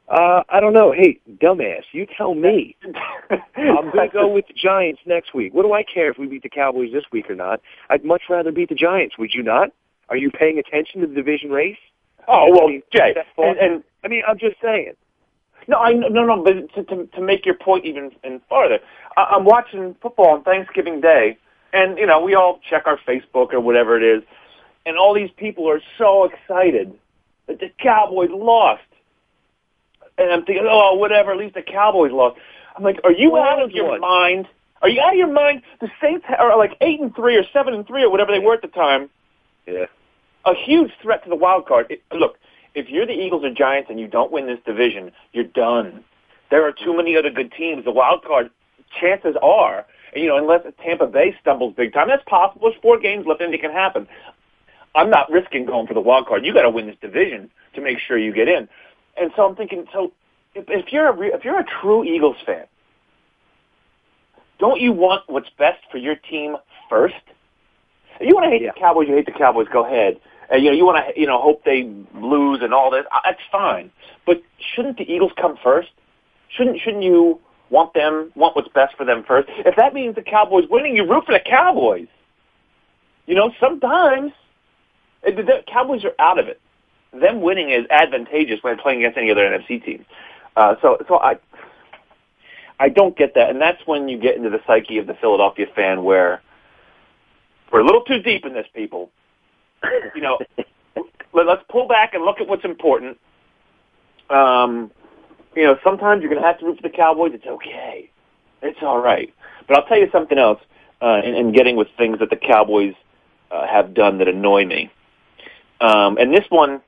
[0.08, 0.92] Uh, I don't know.
[0.92, 2.76] Hey, dumbass, you tell me.
[3.58, 5.54] I'm going to go with the Giants next week.
[5.54, 7.60] What do I care if we beat the Cowboys this week or not?
[7.90, 9.18] I'd much rather beat the Giants.
[9.18, 9.72] Would you not?
[10.10, 11.78] Are you paying attention to the division race?
[12.28, 14.94] Oh well, I mean, Jay, and, and I mean, I'm just saying.
[15.68, 18.80] no, I no no, but to to, to make your point even and farther,
[19.18, 21.38] I, I'm watching football on Thanksgiving Day,
[21.74, 24.24] and you know we all check our Facebook or whatever it is,
[24.86, 26.94] and all these people are so excited
[27.48, 28.82] that the Cowboys lost,
[30.18, 32.38] and I'm thinking, oh whatever, at least the Cowboys lost.
[32.76, 34.02] I'm like, are you out of your what?
[34.02, 34.48] mind?
[34.82, 35.62] Are you out of your mind?
[35.82, 38.54] The Saints are like eight and three or seven and three or whatever they were
[38.54, 39.10] at the time.
[39.66, 39.86] Yeah.
[40.46, 41.88] a huge threat to the wild card.
[41.90, 42.38] It, look,
[42.76, 46.04] if you're the Eagles or Giants and you don't win this division, you're done.
[46.52, 47.86] There are too many other good teams.
[47.86, 48.52] The wild card
[49.00, 52.70] chances are, you know, unless Tampa Bay stumbles big time, that's possible.
[52.70, 54.08] There's four games left, and it can happen.
[54.94, 56.46] I'm not risking going for the wild card.
[56.46, 58.70] You got to win this division to make sure you get in.
[59.18, 60.12] And so I'm thinking, so
[60.54, 62.66] if, if you're a re, if you're a true Eagles fan,
[64.60, 66.56] don't you want what's best for your team
[66.90, 67.16] first?
[68.20, 68.72] If you want to hate Yeah.
[68.74, 69.68] the Cowboys, you hate the Cowboys.
[69.72, 70.20] Go ahead.
[70.50, 73.06] And you know, you want to, you know, hope they lose and all this.
[73.12, 73.92] Uh, That's fine.
[74.26, 75.90] But shouldn't the Eagles come first?
[76.50, 79.50] Shouldn't shouldn't you want them want what's best for them first?
[79.50, 82.08] If that means the Cowboys winning, you root for the Cowboys.
[83.26, 84.32] You know, sometimes
[85.24, 86.62] the the Cowboys are out of it.
[87.20, 90.06] Them winning is advantageous when playing against any other NFC team.
[90.56, 91.38] Uh, so, so I,
[92.80, 95.66] I don't get that, and that's when you get into the psyche of the Philadelphia
[95.76, 96.42] fan, where
[97.72, 99.12] we're a little too deep in this, people.
[100.16, 100.40] You know,
[101.34, 103.18] let, let's pull back and look at what's important.
[104.30, 104.92] Um,
[105.56, 107.32] you know, sometimes you're going to have to root for the Cowboys.
[107.34, 108.10] It's okay.
[108.62, 109.34] It's all right.
[109.68, 110.60] But I'll tell you something else.
[111.02, 112.94] Uh, in, in getting with things that the Cowboys
[113.52, 114.90] uh, have done that annoy me.
[115.82, 116.82] Um, and this one,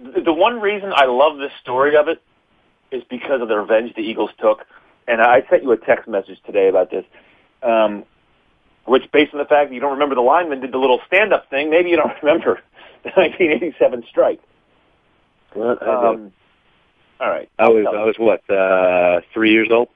[0.00, 2.22] the, one reason I love this story of it
[2.90, 4.66] is because of the revenge the Eagles took.
[5.08, 7.04] And I sent you a text message today about this,
[7.62, 8.04] um,
[8.84, 11.48] which, based on the fact that you don't remember the lineman did the little stand-up
[11.50, 12.60] thing, maybe you don't remember
[13.04, 14.40] the 1987 strike.
[15.54, 16.32] Well, I Um,
[17.20, 17.48] all right.
[17.58, 19.88] I was I was what uh three years old.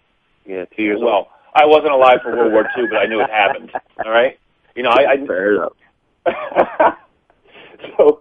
[0.46, 1.04] Yeah, two years old.
[1.04, 3.70] well, I wasn't alive for World War II, but I knew it happened.
[4.04, 4.38] All right.
[4.74, 5.26] You know, I, old.
[5.26, 5.72] Fair enough.
[6.26, 6.94] I
[7.98, 8.20] so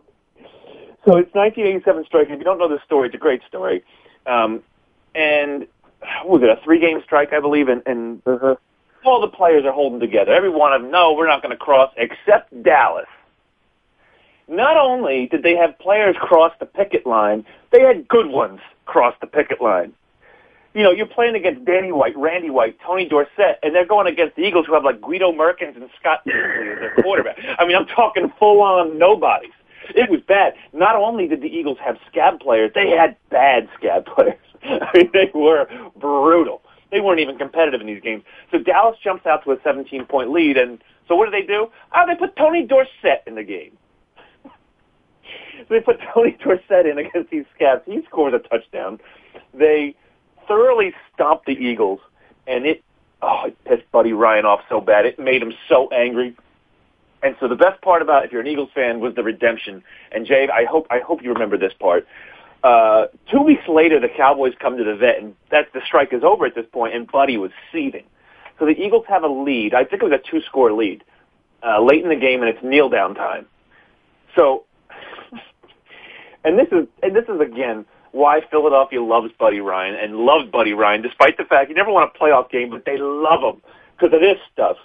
[1.06, 2.28] so it's 1987 strike.
[2.30, 3.84] If you don't know this story, it's a great story.
[4.26, 4.62] Um,
[5.16, 5.68] and
[6.24, 8.56] what was it a three-game strike, I believe, and, and Uh-huh.
[9.06, 10.34] all the players are holding together.
[10.34, 13.08] Every one of them, no, we're not going to cross, except Dallas.
[14.48, 19.14] Not only did they have players cross the picket line, they had good ones cross
[19.22, 19.94] the picket line.
[20.74, 24.36] You know, you're playing against Danny White, Randy White, Tony Dorsett, and they're going against
[24.36, 27.38] the Eagles who have like Guido Merkens and Scott Tinsley as their quarterback.
[27.58, 29.52] I mean, I'm talking full-on nobodies.
[29.96, 30.54] It was bad.
[30.74, 34.40] Not only did the Eagles have scab players, they had bad scab players.
[34.64, 36.62] I mean, they were brutal.
[36.92, 38.24] They weren't even competitive in these games.
[38.52, 41.70] So Dallas jumps out to a 17-point lead, and so what do they do?
[41.96, 43.78] Oh, they put Tony Dorsett in the game.
[45.70, 47.82] they put Tony Dorsett in against these scabs.
[47.86, 49.00] He scores a touchdown.
[49.54, 49.96] They
[50.48, 52.00] thoroughly stomped the Eagles,
[52.48, 52.84] and it
[53.22, 55.06] oh, it pissed Buddy Ryan off so bad.
[55.06, 56.36] It made him so angry.
[57.22, 59.84] And so the best part about, if you're an Eagles fan, was the redemption.
[60.12, 62.08] And Jay, I hope I hope you remember this part.
[62.64, 66.24] Uh, two weeks later, the Cowboys come to the vet, and that the strike is
[66.24, 68.04] over at this point, and Buddy was seething.
[68.58, 69.74] So the Eagles have a lead.
[69.74, 71.04] I think it was a two-score lead
[71.64, 73.46] uh, late in the game, and it's kneel down time.
[74.36, 74.66] So,
[76.44, 80.74] and this is and this is again why Philadelphia loves Buddy Ryan and loves Buddy
[80.74, 83.62] Ryan, despite the fact you never won a playoff game, but they love him
[83.96, 84.78] because of this stuff.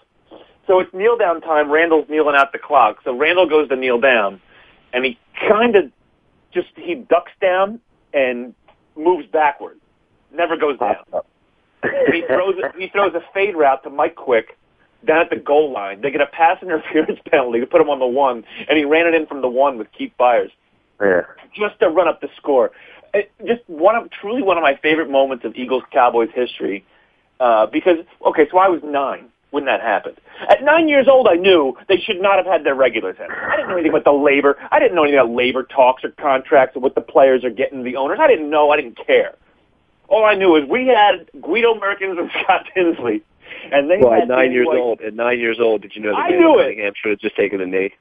[0.66, 1.70] So it's kneel down time.
[1.70, 3.00] Randall's kneeling out the clock.
[3.04, 4.40] So Randall goes to kneel down,
[4.92, 5.90] and he kind of
[6.52, 7.80] just he ducks down
[8.12, 8.54] and
[8.96, 9.78] moves backward,
[10.32, 10.96] never goes down.
[12.12, 14.56] He throws a, he throws a fade route to Mike Quick
[15.04, 16.00] down at the goal line.
[16.00, 19.06] They get a pass interference penalty to put him on the one, and he ran
[19.06, 20.50] it in from the one with Keith Byars
[21.00, 21.22] Yeah.
[21.54, 22.70] just to run up the score.
[23.12, 26.84] It, just one of truly one of my favorite moments of Eagles Cowboys history.
[27.40, 30.16] Uh, because okay, so I was nine when that happened.
[30.50, 33.30] At nine years old, I knew they should not have had their regulars in.
[33.30, 34.58] I didn't know anything about the labor.
[34.72, 37.84] I didn't know anything about labor talks or contracts or what the players are getting
[37.84, 38.18] the owners.
[38.20, 38.70] I didn't know.
[38.70, 39.36] I didn't care.
[40.08, 43.22] All I knew is we had Guido Merkens and Scott Tinsley,
[43.72, 44.78] and they Well, at nine years White.
[44.78, 46.62] old, at nine years old, did you know that I knew it.
[46.64, 47.94] Cunningham should have just taken a knee?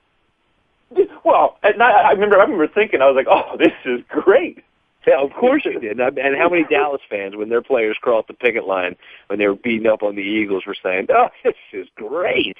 [1.23, 2.37] Well, at night, I remember.
[2.37, 4.63] I remember thinking, I was like, "Oh, this is great."
[5.07, 5.99] Yeah, of course you did.
[5.99, 8.95] And and how many Dallas fans, when their players crossed the picket line,
[9.27, 12.57] when they were beating up on the Eagles, were saying, "Oh, this is great."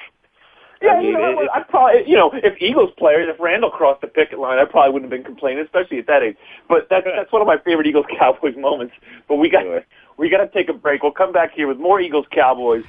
[0.82, 3.72] Yeah, I mean, you know, it- I probably, you know, if Eagles players, if Randall
[3.72, 6.36] crossed the picket line, I probably wouldn't have been complaining, especially at that age.
[6.68, 8.94] But that's that's one of my favorite Eagles Cowboys moments.
[9.30, 9.64] But we got
[10.18, 11.02] we got to take a break.
[11.04, 12.84] We'll come back here with more Eagles Cowboys.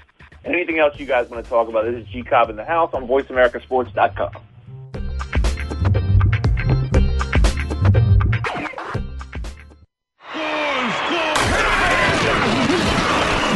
[0.44, 1.84] Anything else you guys want to talk about?
[1.86, 4.30] This is G Cobb in the house on VoiceAmericaSports.com.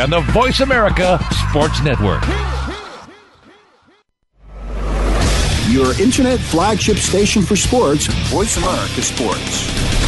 [0.00, 2.22] on the Voice America Sports Network.
[5.68, 10.07] Your internet flagship station for sports, Voice America Sports.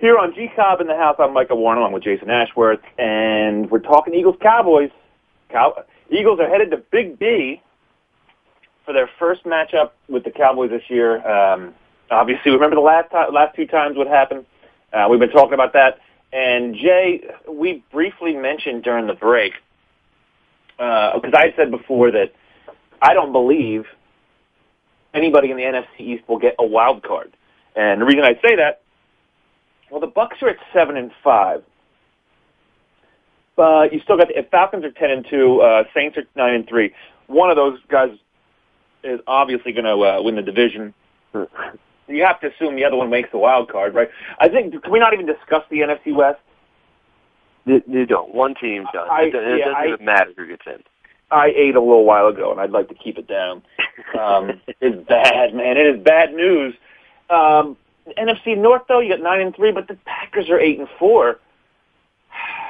[0.00, 3.70] here on G Cobb in the house, I'm Micah Warren along with Jason Ashworth, and
[3.70, 4.90] we're talking Eagles Cowboys.
[5.50, 7.62] Cow- Eagles are headed to Big D
[8.86, 11.26] for their first matchup with the Cowboys this year.
[11.26, 11.74] Um,
[12.10, 14.46] obviously, remember the last time, last two times what happened.
[14.90, 15.98] Uh, we've been talking about that,
[16.32, 19.52] and Jay, we briefly mentioned during the break
[20.78, 22.32] because uh, I said before that
[23.02, 23.84] I don't believe
[25.12, 27.36] anybody in the NFC East will get a wild card,
[27.76, 28.80] and the reason I say that
[29.90, 31.62] well, the Bucks are at seven and five.
[33.56, 35.60] But you still got the Falcons are ten and two.
[35.60, 36.94] Uh, Saints are nine and three.
[37.26, 38.10] One of those guys
[39.04, 40.94] is obviously going to uh, win the division.
[41.34, 44.08] you have to assume the other one makes the wild card, right?
[44.38, 44.82] I think.
[44.82, 46.40] Can we not even discuss the NFC West?
[47.66, 48.34] You, you don't.
[48.34, 49.08] One team does.
[49.10, 50.82] I, it, it yeah, doesn't I, even matter who gets in.
[51.30, 53.62] I ate a little while ago, and I'd like to keep it down.
[54.18, 55.76] Um, it's bad, man.
[55.76, 56.74] It is bad news.
[57.28, 57.76] Um,
[58.18, 61.38] NFC North though, you got nine and three, but the Packers are eight and four.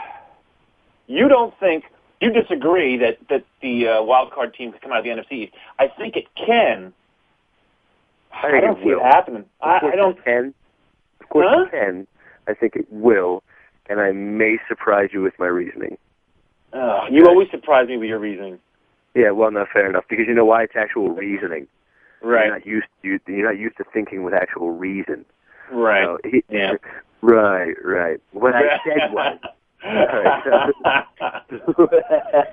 [1.07, 1.83] You don't think
[2.21, 5.51] you disagree that that the uh, wild card team can come out of the NFC?
[5.77, 6.93] I think it can.
[8.33, 9.01] I, I don't see will.
[9.01, 9.45] it happening.
[9.61, 10.17] I, I don't.
[10.19, 10.55] It can.
[11.21, 11.65] Of course, huh?
[11.65, 12.07] it can.
[12.47, 13.43] I think it will,
[13.89, 15.99] and I may surprise you with my reasoning.
[16.73, 18.61] Uh, you always surprise me with your reasoning.
[19.15, 21.67] Yeah, well, not fair enough because you know why it's actual reasoning.
[22.23, 22.47] Right.
[22.47, 22.87] You're not used
[23.27, 25.25] to you're not used to thinking with actual reason.
[25.73, 26.05] Right.
[26.05, 26.75] So he, yeah.
[27.23, 27.75] Right.
[27.85, 28.21] Right.
[28.33, 29.39] What I said was.
[29.83, 30.73] right,
[31.49, 31.89] so,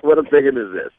[0.00, 0.92] what I'm thinking is this.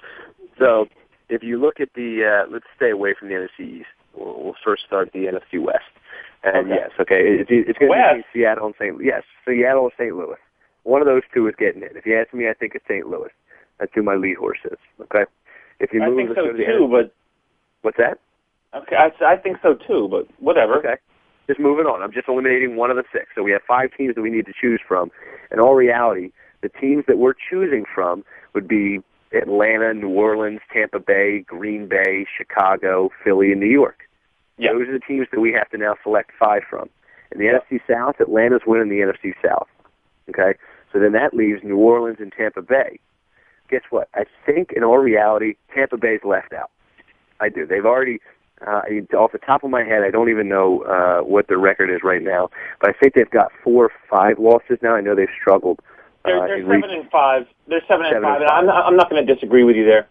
[0.60, 0.88] So,
[1.30, 3.88] if you look at the, uh, let's stay away from the NFC East.
[4.16, 5.90] We'll, we'll first start the NFC West.
[6.44, 6.76] And okay.
[6.82, 8.96] yes, okay, it, it's going to be Seattle and St.
[9.04, 10.16] Yes, Seattle and St.
[10.16, 10.38] Louis.
[10.84, 11.94] One of those two is getting it.
[11.96, 13.08] If you ask me, I think it's St.
[13.08, 13.30] Louis.
[13.80, 14.78] That's who my lead horse is.
[15.02, 15.26] Okay.
[15.80, 17.14] If you I move, think so to the too, NFC, but
[17.82, 18.20] what's that?
[18.76, 20.78] Okay, I, I think so too, but whatever.
[20.80, 20.96] Okay.
[21.48, 22.04] Just moving on.
[22.04, 23.26] I'm just eliminating one of the six.
[23.34, 25.10] So we have five teams that we need to choose from.
[25.52, 29.00] In all reality, the teams that we're choosing from would be
[29.34, 34.02] Atlanta, New Orleans, Tampa Bay, Green Bay, Chicago, Philly, and New York.
[34.58, 34.74] Yeah.
[34.74, 36.90] Those are the teams that we have to now select five from.
[37.32, 37.60] In the yeah.
[37.60, 39.68] NFC South, Atlanta's winning the NFC South.
[40.30, 40.58] Okay?
[40.92, 43.00] So then that leaves New Orleans and Tampa Bay.
[43.70, 44.10] Guess what?
[44.16, 46.72] I think in all reality, Tampa Bay's left out.
[47.40, 47.66] I do.
[47.66, 48.20] They've already
[48.66, 48.82] uh,
[49.16, 52.02] off the top of my head, I don't even know uh, what their record is
[52.04, 52.50] right now,
[52.82, 54.96] but I think they've got four or five losses now.
[54.96, 55.80] I know they've struggled.
[56.26, 57.48] They're, uh, they're seven re- and five.
[57.68, 59.76] They're seven, seven and five, and, and I'm not, I'm not going to disagree with
[59.76, 60.08] you there.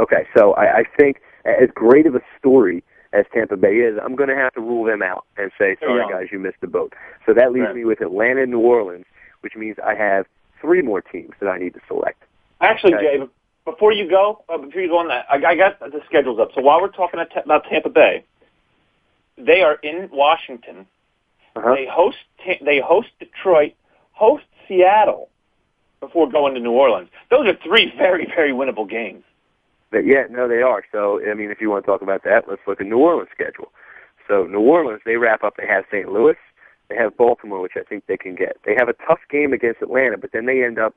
[0.00, 4.16] Okay, so I, I think as great of a story as Tampa Bay is, I'm
[4.16, 6.20] going to have to rule them out and say, sorry yeah.
[6.20, 6.92] guys, you missed the boat.
[7.24, 7.76] So that leaves right.
[7.76, 9.06] me with Atlanta and New Orleans,
[9.40, 10.26] which means I have
[10.60, 12.22] three more teams that I need to select.
[12.60, 13.18] Actually, okay.
[13.18, 13.28] Jay,
[13.66, 16.50] before you go, uh, before you go on that, I, I got the schedules up.
[16.54, 18.24] So while we're talking about Tampa Bay,
[19.36, 20.86] they are in Washington.
[21.54, 21.74] Uh-huh.
[21.74, 22.16] They host
[22.64, 23.74] they host Detroit,
[24.12, 25.28] host Seattle
[26.00, 27.10] before going to New Orleans.
[27.30, 29.24] Those are three very very winnable games.
[29.90, 30.84] But yeah, no, they are.
[30.92, 33.28] So I mean, if you want to talk about that, let's look at New Orleans'
[33.34, 33.72] schedule.
[34.28, 35.54] So New Orleans, they wrap up.
[35.56, 36.10] They have St.
[36.10, 36.36] Louis,
[36.88, 38.56] they have Baltimore, which I think they can get.
[38.64, 40.94] They have a tough game against Atlanta, but then they end up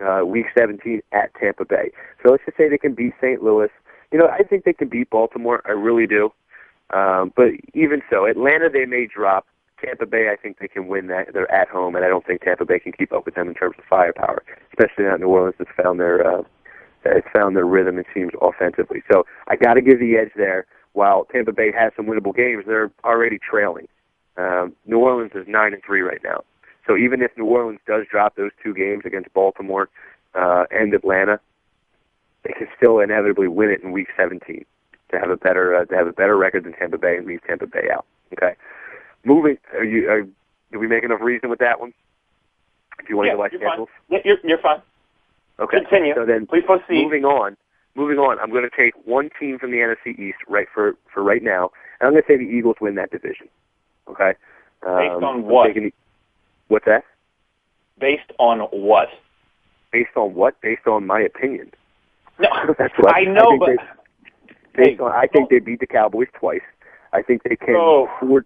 [0.00, 1.90] uh, Week 17 at Tampa Bay.
[2.22, 3.42] So let's just say they can beat St.
[3.42, 3.70] Louis.
[4.12, 5.62] You know, I think they can beat Baltimore.
[5.66, 6.30] I really do.
[6.94, 9.46] Um, but even so, Atlanta they may drop.
[9.84, 11.34] Tampa Bay, I think they can win that.
[11.34, 13.54] They're at home, and I don't think Tampa Bay can keep up with them in
[13.54, 16.42] terms of firepower, especially not New Orleans that's found their uh,
[17.32, 17.98] found their rhythm.
[17.98, 19.02] It seems offensively.
[19.12, 20.66] So I got to give the edge there.
[20.94, 23.86] while Tampa Bay has some winnable games, they're already trailing.
[24.38, 26.42] Um, New Orleans is nine and three right now.
[26.86, 29.88] So even if New Orleans does drop those two games against Baltimore
[30.34, 31.40] uh, and Atlanta,
[32.44, 34.64] they can still inevitably win it in Week 17
[35.10, 37.40] to have a better uh, to have a better record than Tampa Bay and leave
[37.46, 38.06] Tampa Bay out.
[38.32, 38.54] Okay,
[39.24, 39.56] moving.
[39.74, 40.08] Are you?
[40.08, 41.92] Are, did we make enough reason with that one?
[43.00, 44.20] If you want yeah, to go by you're schedules, fine.
[44.24, 44.82] You're, you're fine.
[45.60, 45.78] okay.
[45.80, 46.14] Continue.
[46.14, 47.04] So then, Please proceed.
[47.04, 47.56] moving on.
[47.94, 51.22] Moving on, I'm going to take one team from the NFC East right for for
[51.22, 51.70] right now,
[52.00, 53.48] and I'm going to say the Eagles win that division.
[54.08, 54.34] Okay.
[54.86, 55.74] Um, Based on what?
[55.74, 55.92] the-
[56.68, 57.04] what's that?
[57.98, 59.08] Based on what?
[59.92, 60.60] Based on what?
[60.60, 61.70] Based on my opinion.
[62.38, 62.48] No,
[62.78, 63.76] That's what I know, think but they-
[64.84, 66.60] based Hey, on, I think they beat the Cowboys twice.
[67.12, 68.08] I think they can Oh.
[68.16, 68.44] afford.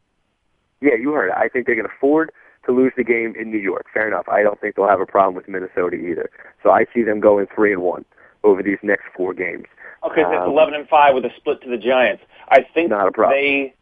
[0.80, 1.34] Yeah, you heard it.
[1.36, 2.30] I think they can afford
[2.66, 3.86] to lose the game in New York.
[3.92, 4.28] Fair enough.
[4.28, 6.30] I don't think they'll have a problem with Minnesota either.
[6.62, 8.04] So I see them going three and one
[8.44, 9.66] over these next four games.
[10.04, 12.22] okay, that's Um, eleven and five with a split to the Giants.
[12.48, 13.36] I think Not a problem.
[13.38, 13.74] they.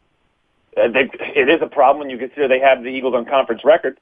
[0.77, 3.63] Uh, they, it is a problem when you consider they have the Eagles on conference
[3.65, 3.97] record.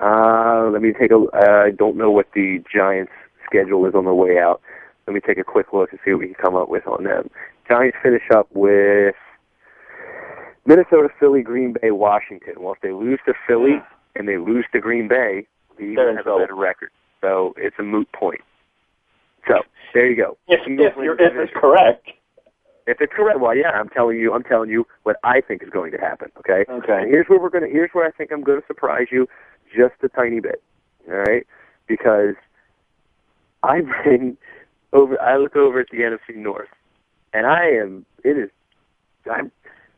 [0.00, 1.16] Uh, let me take a.
[1.16, 3.12] Uh, I don't know what the Giants'
[3.44, 4.60] schedule is on the way out.
[5.06, 7.04] Let me take a quick look and see what we can come up with on
[7.04, 7.30] them.
[7.66, 9.14] Giants finish up with
[10.66, 12.54] Minnesota, Philly, Green Bay, Washington.
[12.58, 13.82] Well, if they lose to Philly
[14.14, 15.46] and they lose to Green Bay,
[15.78, 16.90] the Eagles have a better record.
[17.20, 18.42] So it's a moot point.
[19.46, 19.54] So
[19.94, 20.36] there you go.
[20.46, 22.06] If, if, you're, if it's correct.
[22.86, 25.68] If it's correct, well, yeah, I'm telling you, I'm telling you what I think is
[25.70, 26.30] going to happen.
[26.38, 26.64] Okay.
[26.70, 27.02] Okay.
[27.02, 27.68] And here's where we're gonna.
[27.70, 29.26] Here's where I think I'm going to surprise you,
[29.74, 30.62] just a tiny bit.
[31.08, 31.46] All right,
[31.86, 32.34] because
[33.62, 34.36] I bring
[34.92, 35.20] over.
[35.20, 36.68] I look over at the NFC North,
[37.32, 38.04] and I am.
[38.24, 38.50] It is.
[39.30, 39.50] I'm.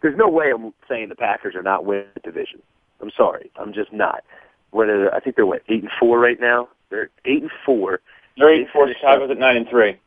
[0.03, 2.63] There's no way I'm saying the Packers are not winning the division.
[3.03, 3.51] I'm sorry.
[3.57, 4.25] I'm just not.
[4.71, 6.69] What are, I think they're what eight and four right now.
[6.91, 8.01] They're eight and four.
[8.37, 8.89] They're eight and four.
[8.89, 9.99] Chicago's at nine and three.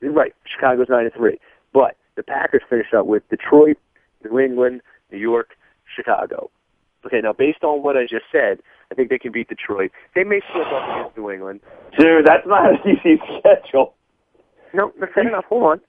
[0.00, 0.34] You're Right.
[0.44, 1.38] Chicago's nine and three.
[1.72, 3.78] But the Packers finish up with Detroit,
[4.24, 5.56] New England, New York,
[5.94, 6.50] Chicago.
[7.04, 8.58] Okay, now based on what I just said,
[8.90, 9.90] I think they can beat Detroit.
[10.14, 11.60] They may slip up against New England.
[11.98, 13.94] Dude, that's not an easy schedule.
[14.72, 15.44] No, fair enough.
[15.48, 15.80] Hold on.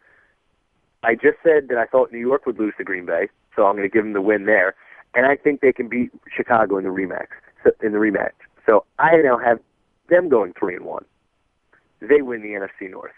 [1.03, 3.75] I just said that I thought New York would lose to Green Bay, so I'm
[3.75, 4.73] going to give them the win there,
[5.13, 7.27] and I think they can beat Chicago in the rematch.
[7.63, 8.31] So, in the rematch,
[8.65, 9.59] so I now have
[10.09, 11.05] them going three and one.
[12.01, 13.11] They win the NFC North.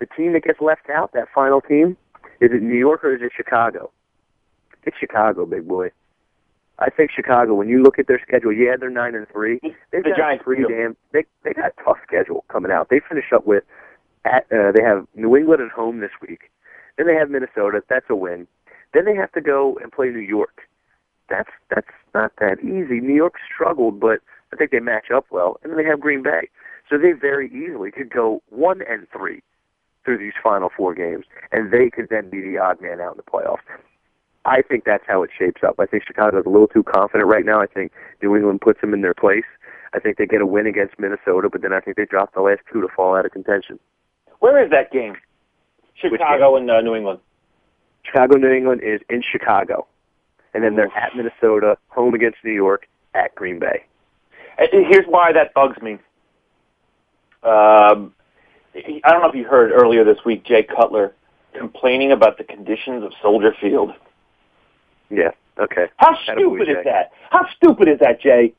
[0.00, 1.96] The team that gets left out, that final team,
[2.40, 3.90] is it New York or is it Chicago?
[4.84, 5.90] It's Chicago, big boy.
[6.78, 7.54] I think Chicago.
[7.54, 9.60] When you look at their schedule, yeah, they're nine and three.
[9.92, 10.96] They've The got Giants pretty damn.
[11.12, 12.88] They they got a tough schedule coming out.
[12.90, 13.64] They finish up with
[14.24, 16.50] at uh, they have New England at home this week.
[16.96, 17.82] Then they have Minnesota.
[17.88, 18.46] That's a win.
[18.92, 20.62] Then they have to go and play New York.
[21.28, 23.00] That's that's not that easy.
[23.00, 24.20] New York struggled, but
[24.52, 25.58] I think they match up well.
[25.62, 26.48] And then they have Green Bay.
[26.90, 29.42] So they very easily could go one and three
[30.04, 33.16] through these final four games, and they could then be the odd man out in
[33.16, 33.64] the playoffs.
[34.44, 35.76] I think that's how it shapes up.
[35.78, 37.60] I think Chicago's a little too confident right now.
[37.60, 37.92] I think
[38.22, 39.44] New England puts them in their place.
[39.94, 42.42] I think they get a win against Minnesota, but then I think they drop the
[42.42, 43.78] last two to fall out of contention.
[44.40, 45.14] Where is that game?
[45.94, 47.20] Chicago and uh, New England.
[48.02, 49.86] Chicago, New England is in Chicago,
[50.52, 53.84] and then they're at Minnesota, home against New York, at Green Bay.
[54.58, 55.92] Uh, Here's why that bugs me.
[57.42, 58.12] Um,
[58.74, 61.14] I don't know if you heard earlier this week Jay Cutler
[61.56, 63.92] complaining about the conditions of Soldier Field.
[65.16, 65.30] Yeah.
[65.58, 65.86] Okay.
[65.96, 67.12] How stupid is that?
[67.30, 68.52] How stupid is that, Jay?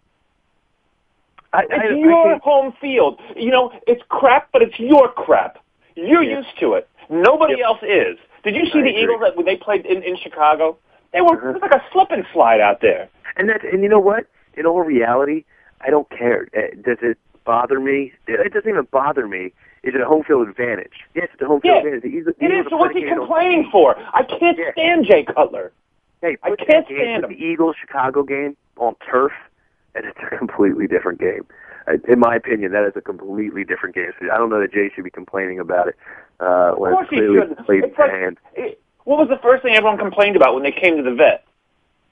[1.53, 3.19] I, I, It's I your think- home field.
[3.35, 5.57] You know, it's crap, but it's your crap.
[5.95, 6.37] You're Yeah.
[6.37, 6.87] used to it.
[7.09, 7.65] Nobody Yep.
[7.65, 8.17] else is.
[8.43, 9.03] Did you see I the agree.
[9.03, 10.77] Eagles that when they played in, in Chicago?
[11.13, 11.49] They were Mhm.
[11.49, 13.07] it was like a slip and slide out there.
[13.37, 14.25] And that, and you know what?
[14.55, 15.43] In all reality,
[15.81, 16.47] I don't care.
[16.55, 18.11] Uh, Does it bother me?
[18.27, 19.51] It doesn't even bother me.
[19.83, 20.93] Is it a home field advantage?
[21.13, 22.01] Yes, it's a home field Yeah, advantage.
[22.03, 22.69] The Eagles, It Eagles is.
[22.71, 23.95] So what's he complaining for?
[24.13, 24.71] I can't Yeah.
[24.71, 25.71] stand Jay Cutler.
[26.25, 29.31] Hey, I can't stand the Eagles Chicago game on turf,
[29.93, 31.45] and it's a completely different game.
[32.07, 34.11] In my opinion, that is a completely different game.
[34.19, 35.95] So I don't know that Jay should be complaining about it
[36.39, 37.59] uh, when Of course it's he shouldn't.
[37.69, 38.37] It's like-.
[38.55, 41.45] It- what was the first thing everyone complained about when they came to the vet?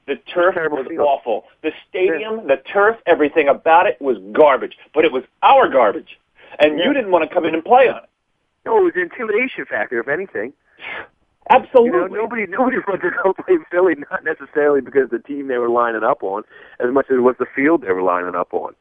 [0.06, 1.00] The turf was field.
[1.00, 1.46] awful.
[1.64, 4.78] The stadium, the turf, everything about it was garbage.
[4.94, 6.20] But it was our garbage,
[6.60, 6.86] and Yeah.
[6.86, 8.10] you didn't want to come in and play on it.
[8.64, 10.54] No, it was an intimidation factor, if anything.
[11.50, 11.92] Absolutely.
[11.92, 15.48] You know, nobody nobody wanted to go play Philly, not necessarily because of the team
[15.48, 16.44] they were lining up on,
[16.80, 18.74] as much as it was the field they were lining up on.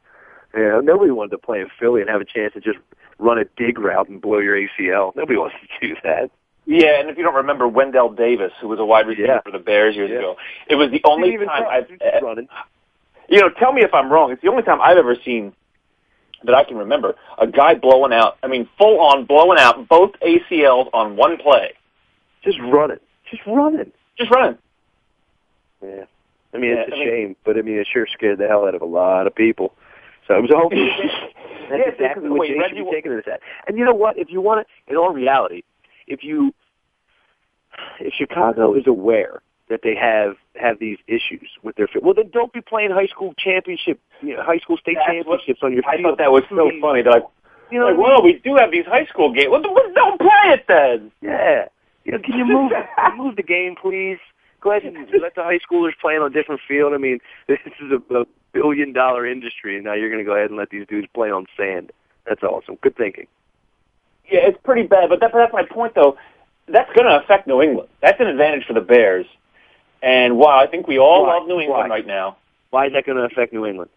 [0.54, 2.78] You know, nobody wanted to play in Philly and have a chance to just
[3.18, 5.14] run a dig route and blow your ACL.
[5.16, 6.30] Nobody wants to do that.
[6.64, 9.40] Yeah, and if you don't remember Wendell Davis, who was a wide receiver Yeah.
[9.40, 10.18] for the Bears years Yeah.
[10.18, 10.36] ago,
[10.68, 11.78] it was the only even time try.
[11.78, 11.88] I've.
[11.88, 12.48] He was running.
[13.28, 14.30] You know, tell me if I'm wrong.
[14.30, 15.52] It's the only time I've ever seen
[16.44, 18.36] that I can remember a guy blowing out.
[18.42, 21.72] I mean, full on blowing out both ACLs on one play.
[22.44, 23.02] Just run it.
[23.30, 23.94] Just run it.
[24.18, 24.58] Just running.
[25.82, 26.04] Yeah.
[26.54, 28.46] I mean, it's Yeah, a I mean- shame, but I mean, it sure scared the
[28.48, 29.74] hell out of a lot of people.
[30.28, 30.78] So it was hoping
[31.70, 33.40] that's Yeah, exactly what wait, Reggie should be taking this at.
[33.66, 34.18] And you know what?
[34.18, 35.62] If you want to, in all reality,
[36.06, 36.52] if you,
[38.00, 39.40] if Chicago is aware
[39.70, 43.06] that they have have these issues with their field, well, then don't be playing high
[43.06, 45.94] school championship, you know, high school state That's what- championships on your field.
[45.94, 47.02] I thought that was so funny.
[47.02, 47.24] They're like,
[47.70, 49.48] You know, like, what I well, we do have these high school games.
[49.50, 51.10] Well, don't play it then.
[51.22, 51.68] Yeah.
[52.04, 52.72] You know, can you move
[53.16, 54.18] move the game, please?
[54.60, 56.94] Go ahead and let the high schoolers play on a different field.
[56.94, 60.36] I mean, this is a, a billion dollar industry, and now you're going to go
[60.36, 61.92] ahead and let these dudes play on sand.
[62.28, 62.76] That's awesome.
[62.80, 63.26] Good thinking.
[64.30, 66.16] Yeah, it's pretty bad, but that, that's my point, though.
[66.68, 67.88] That's going to affect New England.
[68.00, 69.26] That's an advantage for the Bears.
[70.00, 71.38] And wow, I think we all Why?
[71.38, 71.88] love New England Why?
[71.88, 72.36] right now.
[72.70, 73.90] Why is that going to affect New England?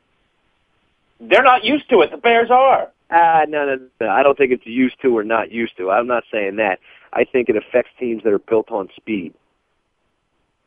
[1.19, 2.11] They're not used to it.
[2.11, 2.89] The Bears are.
[3.09, 4.09] Ah, no, no, no.
[4.09, 5.91] I don't think it's used to or not used to.
[5.91, 6.79] I'm not saying that.
[7.15, 9.33] I think it affects teams that are built on speed.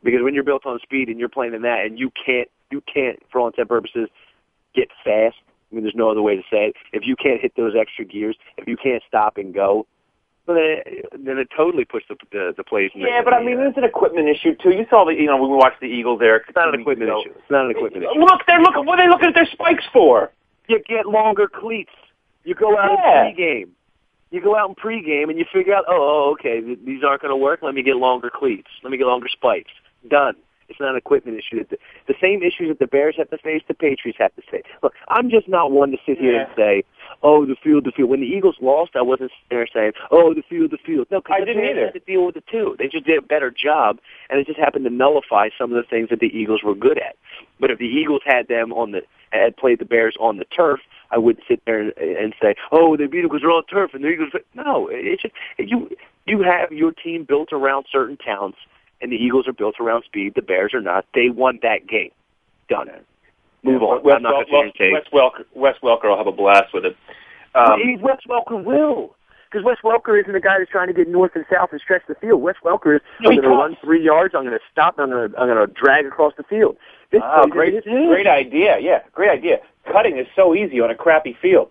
[0.03, 2.81] Because when you're built on speed and you're playing in that, and you can't, you
[2.81, 4.09] can't, for all intents and purposes,
[4.73, 5.35] get fast.
[5.71, 6.75] I mean, there's no other way to say it.
[6.93, 9.85] If you can't hit those extra gears, if you can't stop and go,
[10.47, 12.89] then it, then it totally puts the the, the plays.
[12.95, 14.71] In the, Yeah, but I mean, the, it's an equipment issue too.
[14.71, 16.37] You saw the, you know, when we watched the Eagles there.
[16.37, 17.33] it's not an equipment issue.
[17.37, 18.19] It's not an equipment issue.
[18.19, 18.85] Look, they're looking.
[18.85, 20.31] What are they looking at their spikes for?
[20.67, 21.91] You get longer cleats.
[22.45, 23.27] You go out Yeah.
[23.27, 23.69] in pregame.
[24.31, 27.31] You go out in pregame and you figure out, oh, oh, okay, these aren't going
[27.31, 27.61] to work.
[27.63, 28.69] Let me get longer cleats.
[28.83, 29.71] Let me get longer spikes.
[30.07, 30.35] Done.
[30.69, 31.57] It's not an equipment issue.
[31.57, 31.77] That the,
[32.07, 34.63] the same issues that the Bears have to face, the Patriots have to face.
[34.83, 36.83] Look, I'm just not one to sit here and say,
[37.23, 38.11] oh, the field, the field.
[38.11, 41.07] When the Eagles lost, I wasn't there saying, oh, the field, the field.
[41.09, 41.85] No, because I the didn't either.
[41.85, 42.75] had to deal with it too.
[42.77, 43.97] They just did a better job,
[44.29, 46.99] and it just happened to nullify some of the things that the Eagles were good
[46.99, 47.15] at.
[47.59, 49.01] But if the Eagles had them on the
[49.31, 50.79] had played the Bears on the turf,
[51.11, 53.93] I wouldn't sit there and, and say, "Oh, they beat them because they're on turf."
[53.93, 55.89] And the Eagles, no, it's just you.
[56.25, 58.59] You have your team built around certain talents,
[59.01, 60.33] and the Eagles are built around speed.
[60.35, 61.05] The Bears are not.
[61.15, 62.11] They won that game.
[62.67, 62.89] Done.
[63.63, 64.03] Move on.
[64.03, 66.73] Wes, I'm not Wel- going to say Wes, Welker, Wes Welker will have a blast
[66.73, 66.95] with it.
[67.55, 69.15] Um, Wes Welker will.
[69.51, 72.03] Because Wes Welker isn't the guy that's trying to get north and south and stretch
[72.07, 72.41] the field.
[72.41, 75.09] Wes Welker is, No, I'm going to run three yards, I'm going to stop, I'm
[75.09, 76.77] going to, I'm going to drag across the field.
[77.11, 78.07] This oh, great, in his head.
[78.07, 78.77] great idea.
[78.79, 79.57] Yeah, great idea.
[79.91, 81.69] Cutting is so easy on a crappy field.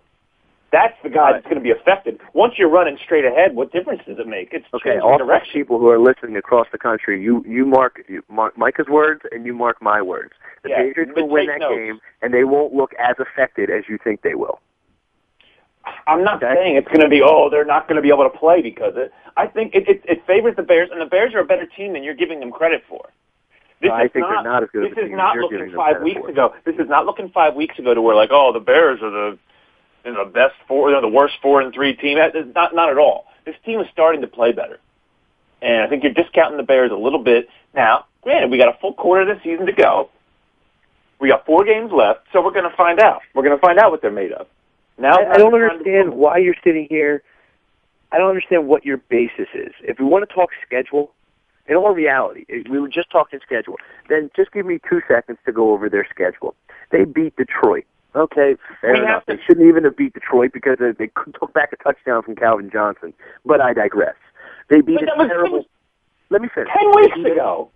[0.71, 2.19] That's the guy that's going to be affected.
[2.33, 4.49] Once you're running straight ahead, what difference does it make?
[4.51, 5.51] It's Okay, all direction.
[5.53, 9.47] people who are listening across the country, you you mark you mark Micah's words and
[9.47, 10.33] you mark my words.
[10.61, 11.75] The Yeah, Patriots will win that notes.
[11.75, 14.59] game, and they won't look as affected as you think they will.
[16.05, 16.53] I'm not Okay.
[16.53, 18.93] saying it's going to be, oh, they're not going to be able to play because
[18.95, 19.11] it.
[19.37, 21.93] I think it, it, it favors the Bears, and the Bears are a better team
[21.93, 23.09] than you're giving them credit for.
[23.81, 25.73] This I is think they're not as good This a is as not you're looking
[25.75, 26.29] five weeks for.
[26.29, 26.53] ago.
[26.65, 29.39] This is not looking five weeks ago to where like, oh, the Bears are the,
[30.03, 32.17] you know, the best four, they're the worst four and three team.
[32.17, 33.25] Not, not at all.
[33.45, 34.79] This team is starting to play better,
[35.61, 37.47] and I think you're discounting the Bears a little bit.
[37.73, 40.09] Now, granted, we got a full quarter of the season to go.
[41.19, 43.21] We got four games left, so we're going to find out.
[43.33, 44.47] We're going to find out what they're made of.
[44.97, 47.23] Now, I, I don't understand why you're sitting here.
[48.11, 49.73] I don't understand what your basis is.
[49.81, 51.11] If we want to talk schedule,
[51.69, 53.75] in all reality, we were just talking schedule,
[54.09, 56.55] then just give me two seconds to go over their schedule.
[56.91, 57.85] They beat Detroit.
[58.15, 59.25] Okay, fair We enough.
[59.27, 62.35] to- They shouldn't even have beat Detroit because they, they took back a touchdown from
[62.35, 63.13] Calvin Johnson.
[63.45, 64.15] But I digress.
[64.69, 65.65] They beat But a terrible.
[66.31, 66.69] Let me finish.
[66.75, 67.69] ten weeks ago.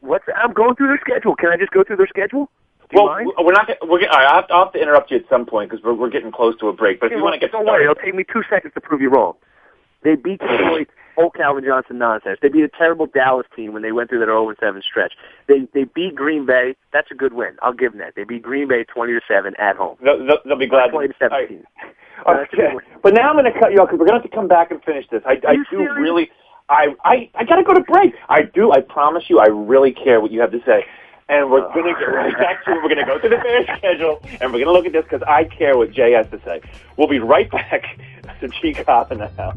[0.00, 0.24] What's?
[0.36, 1.34] I'm going through their schedule.
[1.36, 2.50] Can I just go through their schedule?
[2.92, 3.32] Well, mind?
[3.38, 3.68] we're not.
[3.82, 4.06] We're.
[4.08, 5.94] All right, I'll, have to, I'll have to interrupt you at some point because we're
[5.94, 7.00] we're getting close to a break.
[7.00, 8.80] But if you want to get don't started, worry, it'll take me two seconds to
[8.80, 9.34] prove you wrong.
[10.04, 12.38] They beat Detroit, whole Calvin Johnson nonsense.
[12.40, 15.14] They beat a terrible Dallas team when they went through that 0 7 stretch.
[15.48, 16.76] They they beat Green Bay.
[16.92, 17.56] That's a good win.
[17.62, 18.14] I'll give them that.
[18.14, 19.96] They beat Green Bay 20 to seven at home.
[20.02, 20.90] they'll, they'll, they'll be glad.
[20.90, 21.48] 20 to all right.
[21.48, 21.64] 17.
[22.20, 22.38] Okay.
[22.38, 22.84] That's a good one.
[23.02, 24.48] But now I'm going to cut you off because we're going to have to come
[24.48, 25.22] back and finish this.
[25.26, 25.92] I, I do serious?
[25.96, 26.30] really.
[26.68, 28.14] I I I got to go to break.
[28.28, 28.72] I do.
[28.72, 29.38] I promise you.
[29.38, 30.84] I really care what you have to say.
[31.28, 31.72] And we're oh.
[31.74, 32.74] going to get right back to it.
[32.76, 35.04] We're going to go through the Bears schedule, and we're going to look at this
[35.04, 36.60] because I care what Jay has to say.
[36.96, 37.98] We'll be right back
[38.40, 39.56] to G Cobb in the house.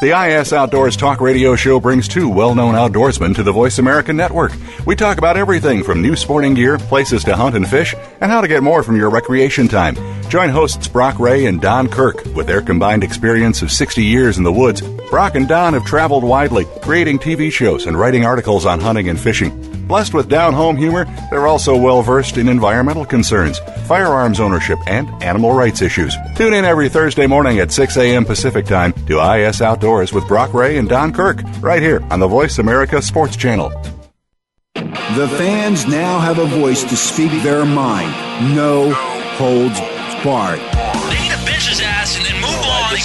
[0.00, 4.12] The IS Outdoors Talk Radio Show brings two well known outdoorsmen to the Voice America
[4.12, 4.52] Network.
[4.86, 8.40] We talk about everything from new sporting gear, places to hunt and fish, and how
[8.40, 9.96] to get more from your recreation time.
[10.28, 12.24] Join hosts Brock Ray and Don Kirk.
[12.36, 16.22] With their combined experience of 60 years in the woods, Brock and Don have traveled
[16.22, 19.58] widely, creating TV shows and writing articles on hunting and fishing.
[19.86, 25.08] Blessed with down home humor, they're also well versed in environmental concerns, firearms ownership, and
[25.22, 26.14] animal rights issues.
[26.36, 28.26] Tune in every Thursday morning at 6 a.m.
[28.26, 32.28] Pacific Time to IS Outdoors with Brock Ray and Don Kirk, right here on the
[32.28, 33.70] Voice America Sports Channel.
[34.74, 38.12] The fans now have a voice to speak their mind.
[38.54, 39.80] No holds
[40.22, 40.87] barred.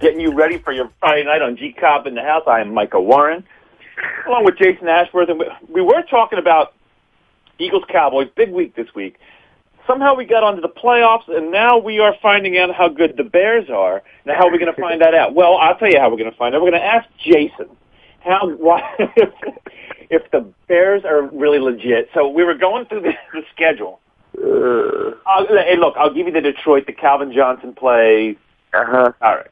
[0.00, 2.42] getting you ready for your Friday night on G Cobb in the House.
[2.46, 3.44] I am Micah Warren,
[4.26, 6.74] along with Jason Ashworth, and we, we were talking about
[7.58, 8.28] Eagles Cowboys.
[8.36, 9.18] Big week this week.
[9.86, 13.24] Somehow we got onto the playoffs, and now we are finding out how good the
[13.24, 14.02] Bears are.
[14.24, 15.34] Now, how are we going to find that out?
[15.34, 16.62] Well, I'll tell you how we're going to find out.
[16.62, 17.68] We're going to ask Jason
[18.20, 19.32] how why if,
[20.10, 22.10] if the Bears are really legit.
[22.14, 24.00] So we were going through the, the schedule.
[24.36, 28.36] Uh, hey, look, I'll give you the Detroit, the Calvin Johnson play.
[28.72, 29.12] Uh huh.
[29.20, 29.50] All right.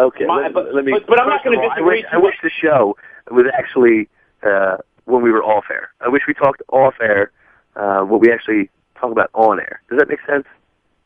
[0.00, 0.92] Okay, My- let, but- let me.
[0.92, 2.96] but- but I'm not gonna disagree I wish, I wish the show
[3.30, 4.08] was actually
[4.42, 5.90] uh, when we were off air.
[6.00, 7.30] I wish we talked off air
[7.76, 9.82] uh, what we actually talk about on air.
[9.90, 10.46] Does that make sense?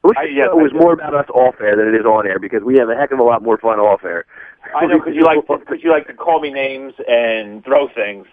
[0.04, 0.78] I wish I- the yes, show I was do.
[0.78, 3.10] more about us off air than it is on air because we have a heck
[3.10, 4.24] of a lot more fun off air.
[4.76, 8.26] I know because you like because you like to call me names and throw things,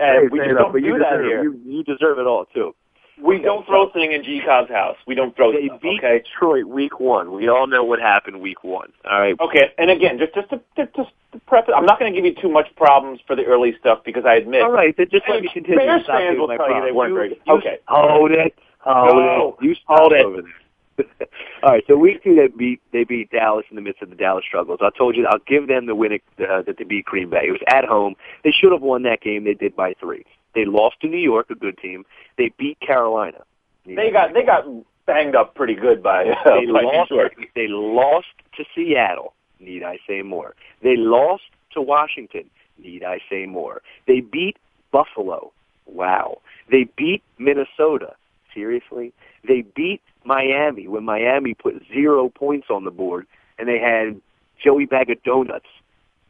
[0.00, 1.42] and Hey, we just don't do that deserve, here.
[1.42, 2.74] You, you deserve it all too.
[3.22, 4.96] We don't throw thing in G Cobb's house.
[5.06, 5.80] We don't throw They stuff.
[5.80, 6.22] beat Okay.
[6.22, 7.32] Detroit week one.
[7.32, 8.92] We all know what happened week one.
[9.10, 9.34] All right.
[9.40, 12.16] Okay, and again, just just to, to, just to prep it, I'm not going to
[12.20, 14.62] give you too much problems for the early stuff because I admit.
[14.62, 15.78] All right, then just let me continue.
[15.78, 17.78] Bears fans will my tell you they weren't very Okay.
[17.88, 18.54] Hold it.
[18.80, 19.56] Hold No.
[19.60, 19.64] it.
[19.64, 20.24] You Hold it.
[20.24, 20.52] over there.
[21.62, 24.16] All right, so week two they beat they beat Dallas in the midst of the
[24.16, 24.80] Dallas struggles.
[24.82, 27.42] I told you I'll give them the win uh, that they beat Green Bay.
[27.46, 28.14] It was at home.
[28.42, 29.44] They should have won that game.
[29.44, 30.24] They did by three.
[30.54, 32.04] They lost to New York, a good team.
[32.36, 33.42] They beat Carolina.
[33.86, 34.64] They got they got
[35.06, 37.10] banged up pretty good by, uh, They by lost.
[37.10, 37.32] Detroit.
[37.54, 38.26] They lost
[38.56, 39.32] to Seattle.
[39.60, 40.54] Need I say more?
[40.82, 42.44] They lost to Washington.
[42.78, 43.82] Need I say more?
[44.06, 44.56] They beat
[44.92, 45.52] Buffalo.
[45.86, 46.38] Wow.
[46.70, 48.14] They beat Minnesota.
[48.54, 49.12] Seriously?
[49.46, 53.26] They beat Miami when Miami put zero points on the board
[53.58, 54.20] and they had
[54.62, 55.66] Joey Bag of Donuts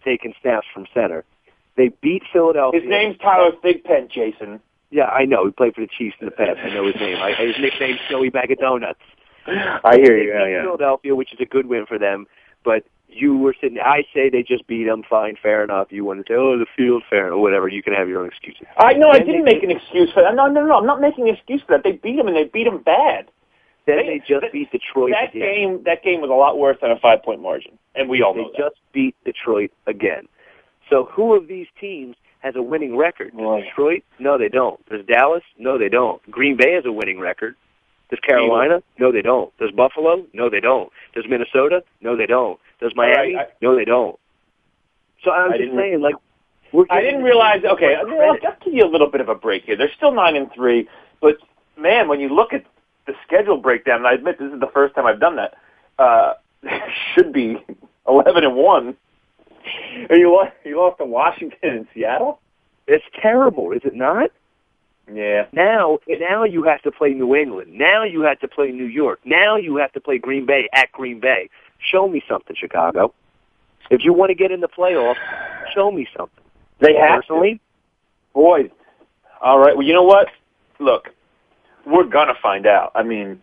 [0.05, 1.25] taking snaps from center.
[1.79, 2.81] They beat Philadelphia.
[2.81, 4.61] His name's Tyler Thigpen, Jason.
[4.91, 5.47] Yeah, I know.
[5.47, 6.59] He played for the Chiefs in the past.
[6.63, 7.17] I know his name.
[7.23, 8.99] I, his nickname's Joey Bag of Donuts.
[9.47, 10.33] I hear you.
[10.33, 10.63] They Yeah, beat yeah.
[10.65, 12.27] Philadelphia, which is a good win for them.
[12.65, 13.79] But you were sitting.
[13.79, 15.03] I say they just beat them.
[15.09, 15.89] Fine, fair enough.
[15.91, 17.69] You want to say, oh, the field, fair, or whatever.
[17.69, 18.67] You can have your own excuses.
[18.77, 19.09] I know.
[19.11, 20.35] I didn't they- make an excuse for that.
[20.35, 20.79] No, no, no.
[20.79, 21.85] I'm not making an excuse for that.
[21.85, 23.29] They beat them, and they beat them bad.
[23.87, 25.41] Then They- they just beat Detroit That again.
[25.55, 28.35] game, that game was a lot worse than a five point margin, and we all
[28.35, 28.59] They know that.
[28.59, 30.29] just beat Detroit again.
[30.91, 33.33] So who of these teams has a winning record?
[33.37, 33.65] Does Right.
[33.65, 34.03] Detroit?
[34.19, 34.85] No, they don't.
[34.89, 35.43] Does Dallas?
[35.59, 36.23] No, they don't.
[36.31, 37.57] Green Bay has a winning record.
[38.11, 38.83] Does Carolina?
[38.99, 39.57] No, they don't.
[39.59, 40.25] Does Buffalo?
[40.33, 40.91] No, they don't.
[41.15, 41.83] Does Minnesota?
[42.01, 42.59] No, they don't.
[42.81, 43.37] Does Miami?
[43.37, 44.19] I- no, they don't.
[45.25, 46.15] So I'm I just saying, like,
[46.73, 47.65] we're I didn't realize.
[47.65, 49.77] Okay, I'll just give you a little bit of a break here.
[49.77, 50.89] They're still nine and three,
[51.21, 51.39] but
[51.77, 52.65] man, when you look at
[53.07, 55.55] the schedule breakdown, and I admit this is the first time I've done that.
[55.99, 56.35] Uh,
[57.15, 57.57] should be
[58.07, 58.97] eleven and one.
[60.11, 62.41] And you lost, you lost to Washington and Seattle.
[62.87, 64.31] It's terrible, is it not?
[65.13, 65.47] Yeah.
[65.53, 67.73] Now, now you have to play New England.
[67.73, 69.21] Now you have to play New York.
[69.25, 71.51] Now you have to play Green Bay at Green Bay.
[71.79, 73.13] Show me something, Chicago.
[73.91, 75.17] If you want to get in the playoffs,
[75.75, 76.45] show me something.
[76.81, 77.61] They have Personally,
[78.35, 78.71] Boy,
[79.41, 79.77] all right.
[79.77, 80.29] Well, you know what?
[80.79, 81.09] Look,
[81.87, 82.93] we're gonna find out.
[82.95, 83.43] I mean,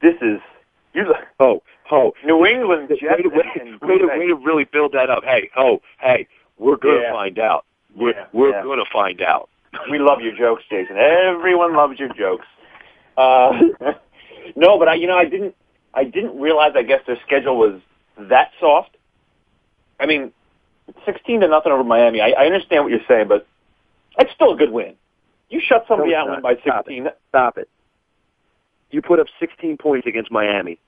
[0.00, 0.40] this is
[0.94, 1.14] you.
[1.40, 4.92] Oh, oh, New England way Jets to, way, and way, to, way to really build
[4.92, 5.24] that up.
[5.24, 6.26] Hey, oh, hey,
[6.58, 7.12] we're gonna Yeah.
[7.12, 7.64] find out.
[7.96, 8.62] We're Yeah, we're yeah.
[8.62, 9.48] gonna find out.
[9.90, 10.96] We love your jokes, Jason.
[10.98, 12.46] Everyone loves your jokes.
[13.16, 13.52] Uh,
[14.56, 15.54] no, but I, you know, I didn't,
[15.94, 16.72] I didn't realize.
[16.74, 17.80] I guess their schedule was
[18.18, 18.96] that soft.
[19.98, 20.32] I mean,
[21.06, 22.20] sixteen to nothing over Miami.
[22.20, 23.46] I, I understand what you're saying, but
[24.18, 24.94] it's still a good win.
[25.48, 26.56] You shut somebody No, out and win not.
[26.56, 27.08] by Stop sixteen.
[27.28, 27.68] Stop it.
[28.92, 30.78] You put up 16 points against Miami.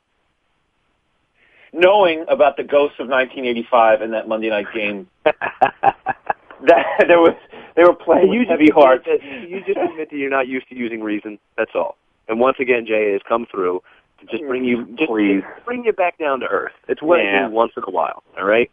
[1.73, 7.35] knowing about the ghosts of 1985 and that Monday night game, that there was
[7.77, 9.07] they were playing you with heavy hearts.
[9.49, 11.39] you just admit that you're not used to using reason.
[11.57, 11.97] That's all.
[12.29, 13.83] And once again, Jay has come through
[14.21, 15.43] to just bring you, just Please.
[15.65, 16.73] bring you back down to earth.
[16.89, 17.49] It's what I Yeah.
[17.49, 18.23] do once in a while.
[18.39, 18.71] All right.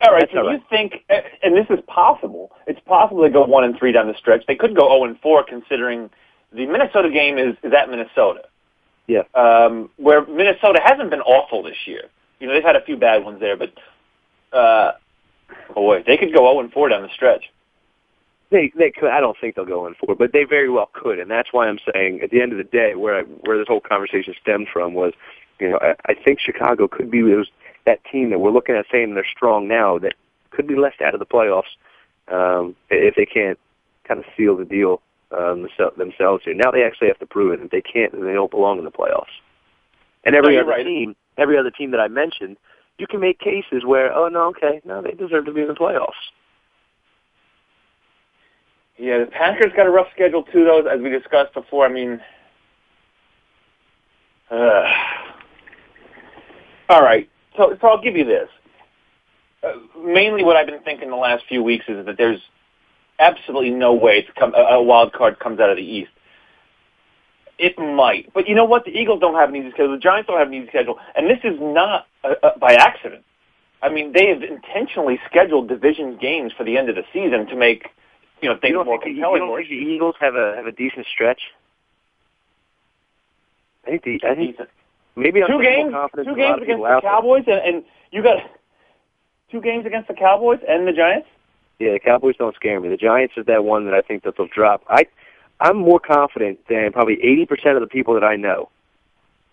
[0.00, 1.04] All right, That's so all you think,
[1.42, 2.52] and this is possible.
[2.68, 4.44] It's possible to go one and three down the stretch.
[4.46, 6.08] They could go zero and four, considering
[6.52, 8.42] the Minnesota game is is at Minnesota,
[9.06, 9.22] Yeah.
[9.34, 12.04] um, where Minnesota hasn't been awful this year.
[12.40, 13.72] You know, they've had a few bad ones there, but
[14.52, 14.92] uh,
[15.74, 17.50] boy, they could go zero and four down the stretch.
[18.50, 19.10] They they could.
[19.10, 21.52] I don't think they'll go in for, it, but they very well could, and that's
[21.52, 24.34] why I'm saying at the end of the day, where I, where this whole conversation
[24.40, 25.12] stemmed from was,
[25.60, 27.50] you know, I, I think Chicago could be those
[27.84, 30.14] that team that we're looking at saying they're strong now that
[30.50, 31.72] could be left out of the playoffs
[32.28, 33.58] um, if they can't
[34.04, 35.00] kind of seal the deal
[35.36, 36.54] um, themselves here.
[36.54, 37.64] Now they actually have to prove it.
[37.64, 39.24] If they can't, then they don't belong in the playoffs.
[40.24, 40.84] And every No, other right.
[40.84, 42.56] team, every other team that I mentioned,
[42.98, 45.74] you can make cases where, oh no, okay, no, they deserve to be in the
[45.74, 46.10] playoffs.
[48.98, 51.86] Yeah, the Packers got a rough schedule too, though, as we discussed before.
[51.86, 52.20] I mean,
[54.50, 54.92] uh,
[56.88, 57.28] all right.
[57.56, 58.48] So, so I'll give you this.
[59.62, 59.74] Uh,
[60.04, 62.40] mainly, what I've been thinking the last few weeks is that there's
[63.18, 66.10] absolutely no way to come, a, wild card comes out of the East.
[67.58, 68.84] It might, but you know what?
[68.84, 69.92] The Eagles don't have an easy schedule.
[69.92, 73.24] The Giants don't have an easy schedule, and this is not uh, uh, by accident.
[73.82, 77.56] I mean, they have intentionally scheduled division games for the end of the season to
[77.56, 77.88] make
[78.42, 80.54] you know things you more think, the- You don't more think the Eagles have a
[80.56, 81.40] have a decent stretch?
[83.86, 84.68] I think the I think decent.
[85.16, 87.00] maybe I'm two games, two than a lot games against the.
[87.02, 88.36] Cowboys, and, and you got
[89.50, 91.26] two games against the Cowboys and the Giants.
[91.78, 92.88] Yeah, the Cowboys don't scare me.
[92.88, 94.82] The Giants is that one that I think that they'll drop.
[94.88, 95.06] I
[95.60, 98.68] I'm more confident than probably 80% of the people that I know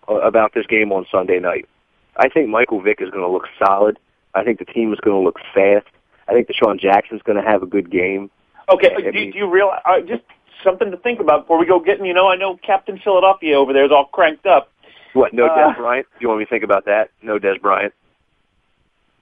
[0.08, 1.68] uh, about this game on Sunday night.
[2.16, 3.98] I think Michael Vick is going to look solid.
[4.34, 5.86] I think the team is going to look fast.
[6.28, 8.30] I think DeSean Jackson's going to have a good game.
[8.68, 9.80] Okay, I do, mean- do you realize?
[9.84, 10.22] Uh, just
[10.64, 12.06] something to think about before we go getting.
[12.06, 14.70] You know, I know Captain Philadelphia over there is all cranked up.
[15.12, 15.32] What?
[15.32, 16.06] No Uh, Dez Bryant?
[16.12, 17.10] Do you want me to think about that?
[17.22, 17.94] No Dez Bryant.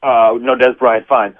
[0.02, 1.34] Uh, no Dez Bryant, fine.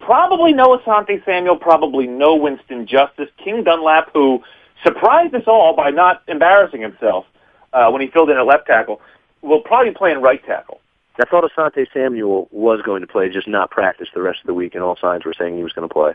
[0.00, 1.56] Probably no Asante Samuel.
[1.56, 3.28] Probably no Winston Justice.
[3.42, 4.42] King Dunlap, who
[4.82, 7.26] surprised us all by not embarrassing himself
[7.72, 9.00] uh, when he filled in at left tackle,
[9.42, 10.80] will probably play in right tackle.
[11.20, 14.54] I thought Asante Samuel was going to play, just not practice the rest of the
[14.54, 16.12] week, and all signs were saying he was going to play.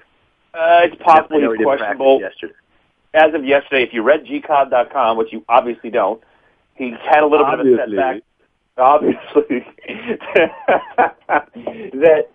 [0.53, 2.19] Uh, it's possibly questionable.
[2.21, 2.53] yesterday.
[3.13, 6.21] as of yesterday, if you read gcobb.com, which you obviously don't,
[6.73, 7.95] he had a little bit of a Obviously.
[7.95, 8.21] setback.
[8.77, 9.65] Obviously,
[11.99, 12.29] that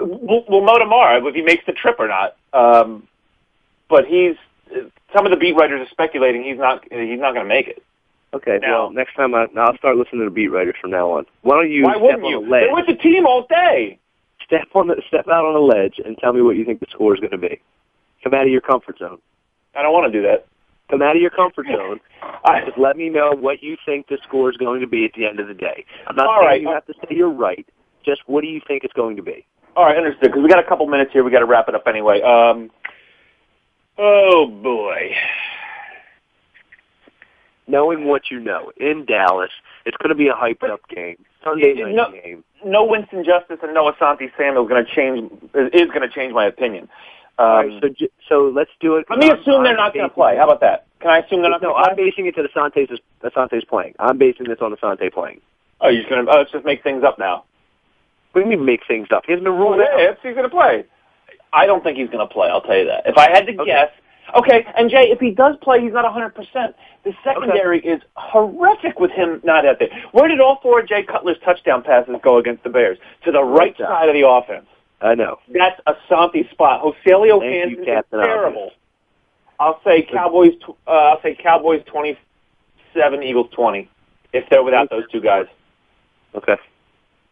[0.00, 2.36] we'll, we'll know tomorrow if he makes the trip or not.
[2.52, 3.06] Um,
[3.88, 4.36] but he's
[5.14, 7.82] some of the beat writers are speculating he's not he's not going to make it.
[8.34, 11.10] Okay, Now- well, next time I, I'll start listening to the beat writers from now
[11.12, 11.26] on.
[11.42, 12.38] Why don't you Why step wouldn't on you?
[12.38, 12.62] a ledge?
[12.64, 13.98] They're with the team all day.
[14.44, 16.86] Step on the step out on a ledge and tell me what you think the
[16.90, 17.60] score is going to be.
[18.24, 19.18] Come out of your comfort zone.
[19.74, 20.46] I don't want to do that.
[20.90, 22.00] Come out of your comfort zone.
[22.44, 25.12] I, Just let me know what you think the score is going to be at
[25.14, 25.84] the end of the day.
[26.06, 26.60] I'm not All saying right.
[26.62, 27.66] you have to say you're right.
[28.04, 29.46] Just what do you think it's going to be?
[29.76, 30.30] All right, understood.
[30.30, 32.20] Because we got a couple minutes here, we got to wrap it up anyway.
[32.22, 32.70] Um,
[33.98, 35.12] oh boy.
[37.68, 39.50] Knowing what you know in Dallas,
[39.86, 41.16] it's going to be a hyped up game.
[41.44, 42.44] Sunday night No- game.
[42.64, 46.32] no Winston Justice and no Asante Samuel is going to change is going to change
[46.32, 46.88] my opinion.
[47.38, 49.06] Um, right, so so let's do it.
[49.08, 50.36] let me assume they're not going to play.
[50.36, 50.86] How about that?
[51.00, 51.62] Can I assume they're not?
[51.62, 53.94] No, I'm basing it to Asante's Asante's playing.
[53.98, 55.40] I'm basing this on Asante playing.
[55.80, 57.44] Oh, you're just gonna oh, let's just make things up now.
[58.32, 59.24] What do you mean make things up?
[59.26, 60.00] He hasn't been ruled Well, out.
[60.00, 60.84] if he's gonna play,
[61.52, 62.48] I don't think he's gonna play.
[62.48, 63.02] I'll tell you that.
[63.06, 63.90] If I had to guess,
[64.34, 64.66] okay.
[64.76, 66.30] And Jay, if he does play, he's not 100.
[66.34, 66.74] percent
[67.04, 69.90] The secondary is horrific with him not out there.
[70.12, 72.98] Where did all four of Jay Cutler's touchdown passes go against the Bears?
[73.24, 73.86] To the right side.
[73.86, 74.66] side of the offense.
[75.02, 75.38] I know.
[75.48, 76.80] That's a Asante's spot.
[76.82, 78.34] Joselio Thank you, is Captain Obvious.
[78.34, 78.70] terrible.
[79.60, 80.54] I'll say Cowboys.
[80.60, 83.88] tw- Uh, I'll say Cowboys 27, Eagles 20.
[84.32, 85.46] If they're without those two guys.
[86.34, 86.56] Okay.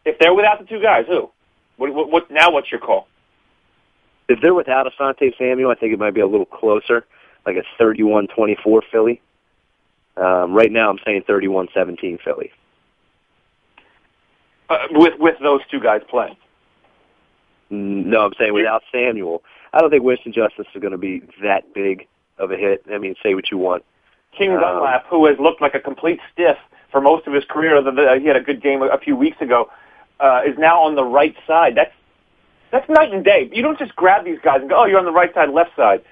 [0.04, 1.30] If they're without the two guys, who?
[1.76, 2.50] What, what, what now?
[2.50, 3.06] What's your call?
[4.28, 7.04] If they're without Asante Samuel, I think it might be a little closer,
[7.46, 9.20] like a 31-24 Philly.
[10.16, 12.52] Um, right now, I'm saying 31-17 Philly.
[14.68, 16.36] Uh, with with those two guys playing.
[17.72, 19.42] Mm, No, I'm saying without Samuel.
[19.72, 22.06] I don't think Winston Justice is going to be that big
[22.38, 22.84] of a hit.
[22.92, 23.84] I mean, say what you want.
[24.36, 26.56] King Um, Dunlap, who has looked like a complete stiff
[26.92, 29.16] for most of his career, other than uh, he had a good game a few
[29.16, 29.68] weeks ago,
[30.20, 31.74] uh, is now on the right side.
[31.76, 31.92] That's
[32.70, 33.50] that's night and day.
[33.52, 35.74] You don't just grab these guys and go, "Oh, you're on the right side, left
[35.76, 36.02] side."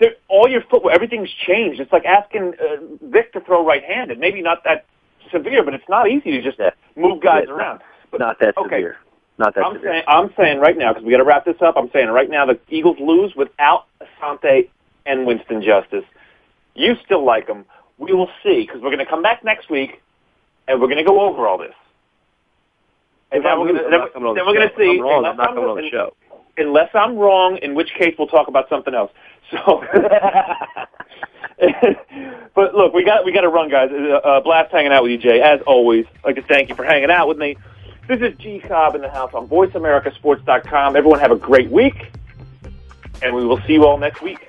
[0.00, 1.80] They're, all your footwork, everything's changed.
[1.80, 4.20] It's like asking uh, Vick to throw right-handed.
[4.20, 4.86] Maybe not that
[5.32, 6.58] severe, but it's not easy to just
[6.96, 7.80] move guys Yeah, around.
[8.10, 8.96] But Not that okay, severe.
[9.38, 9.90] Not that I'm severe.
[9.90, 11.74] saying I'm saying right now because we got to wrap this up.
[11.76, 14.68] I'm saying right now the Eagles lose without Asante
[15.04, 16.04] and Winston Justice.
[16.74, 17.64] You still like them.
[17.98, 20.00] We will see because we're going to come back next week
[20.68, 21.74] and we're going to go over all this.
[23.30, 24.98] And If then I'm we're going I'm not coming on then we're going to see.
[24.98, 26.14] I'm wrong, unless I'm not coming on the show.
[26.56, 29.12] Unless I'm wrong, in which case we'll talk about something else.
[29.50, 29.82] So,
[32.54, 33.90] but look, we got we got to run, guys.
[33.90, 35.40] Uh, blast hanging out with you, Jay.
[35.40, 37.56] As always, I'd like to thank you for hanging out with me.
[38.08, 40.96] This is G Cobb in the house on VoiceAmericaSports.com.
[40.96, 42.12] Everyone have a great week,
[43.22, 44.46] and we will see you all next week.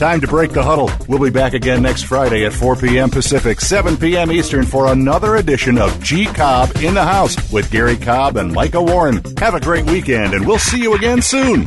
[0.00, 0.90] Time to break the huddle.
[1.08, 3.10] We'll be back again next Friday at 4 p.m.
[3.10, 4.32] Pacific, 7 p.m.
[4.32, 8.82] Eastern for another edition of G Cobb in the House with Garry Cobb and Micah
[8.82, 9.20] Warren.
[9.36, 11.66] Have a great weekend, and we'll see you again soon.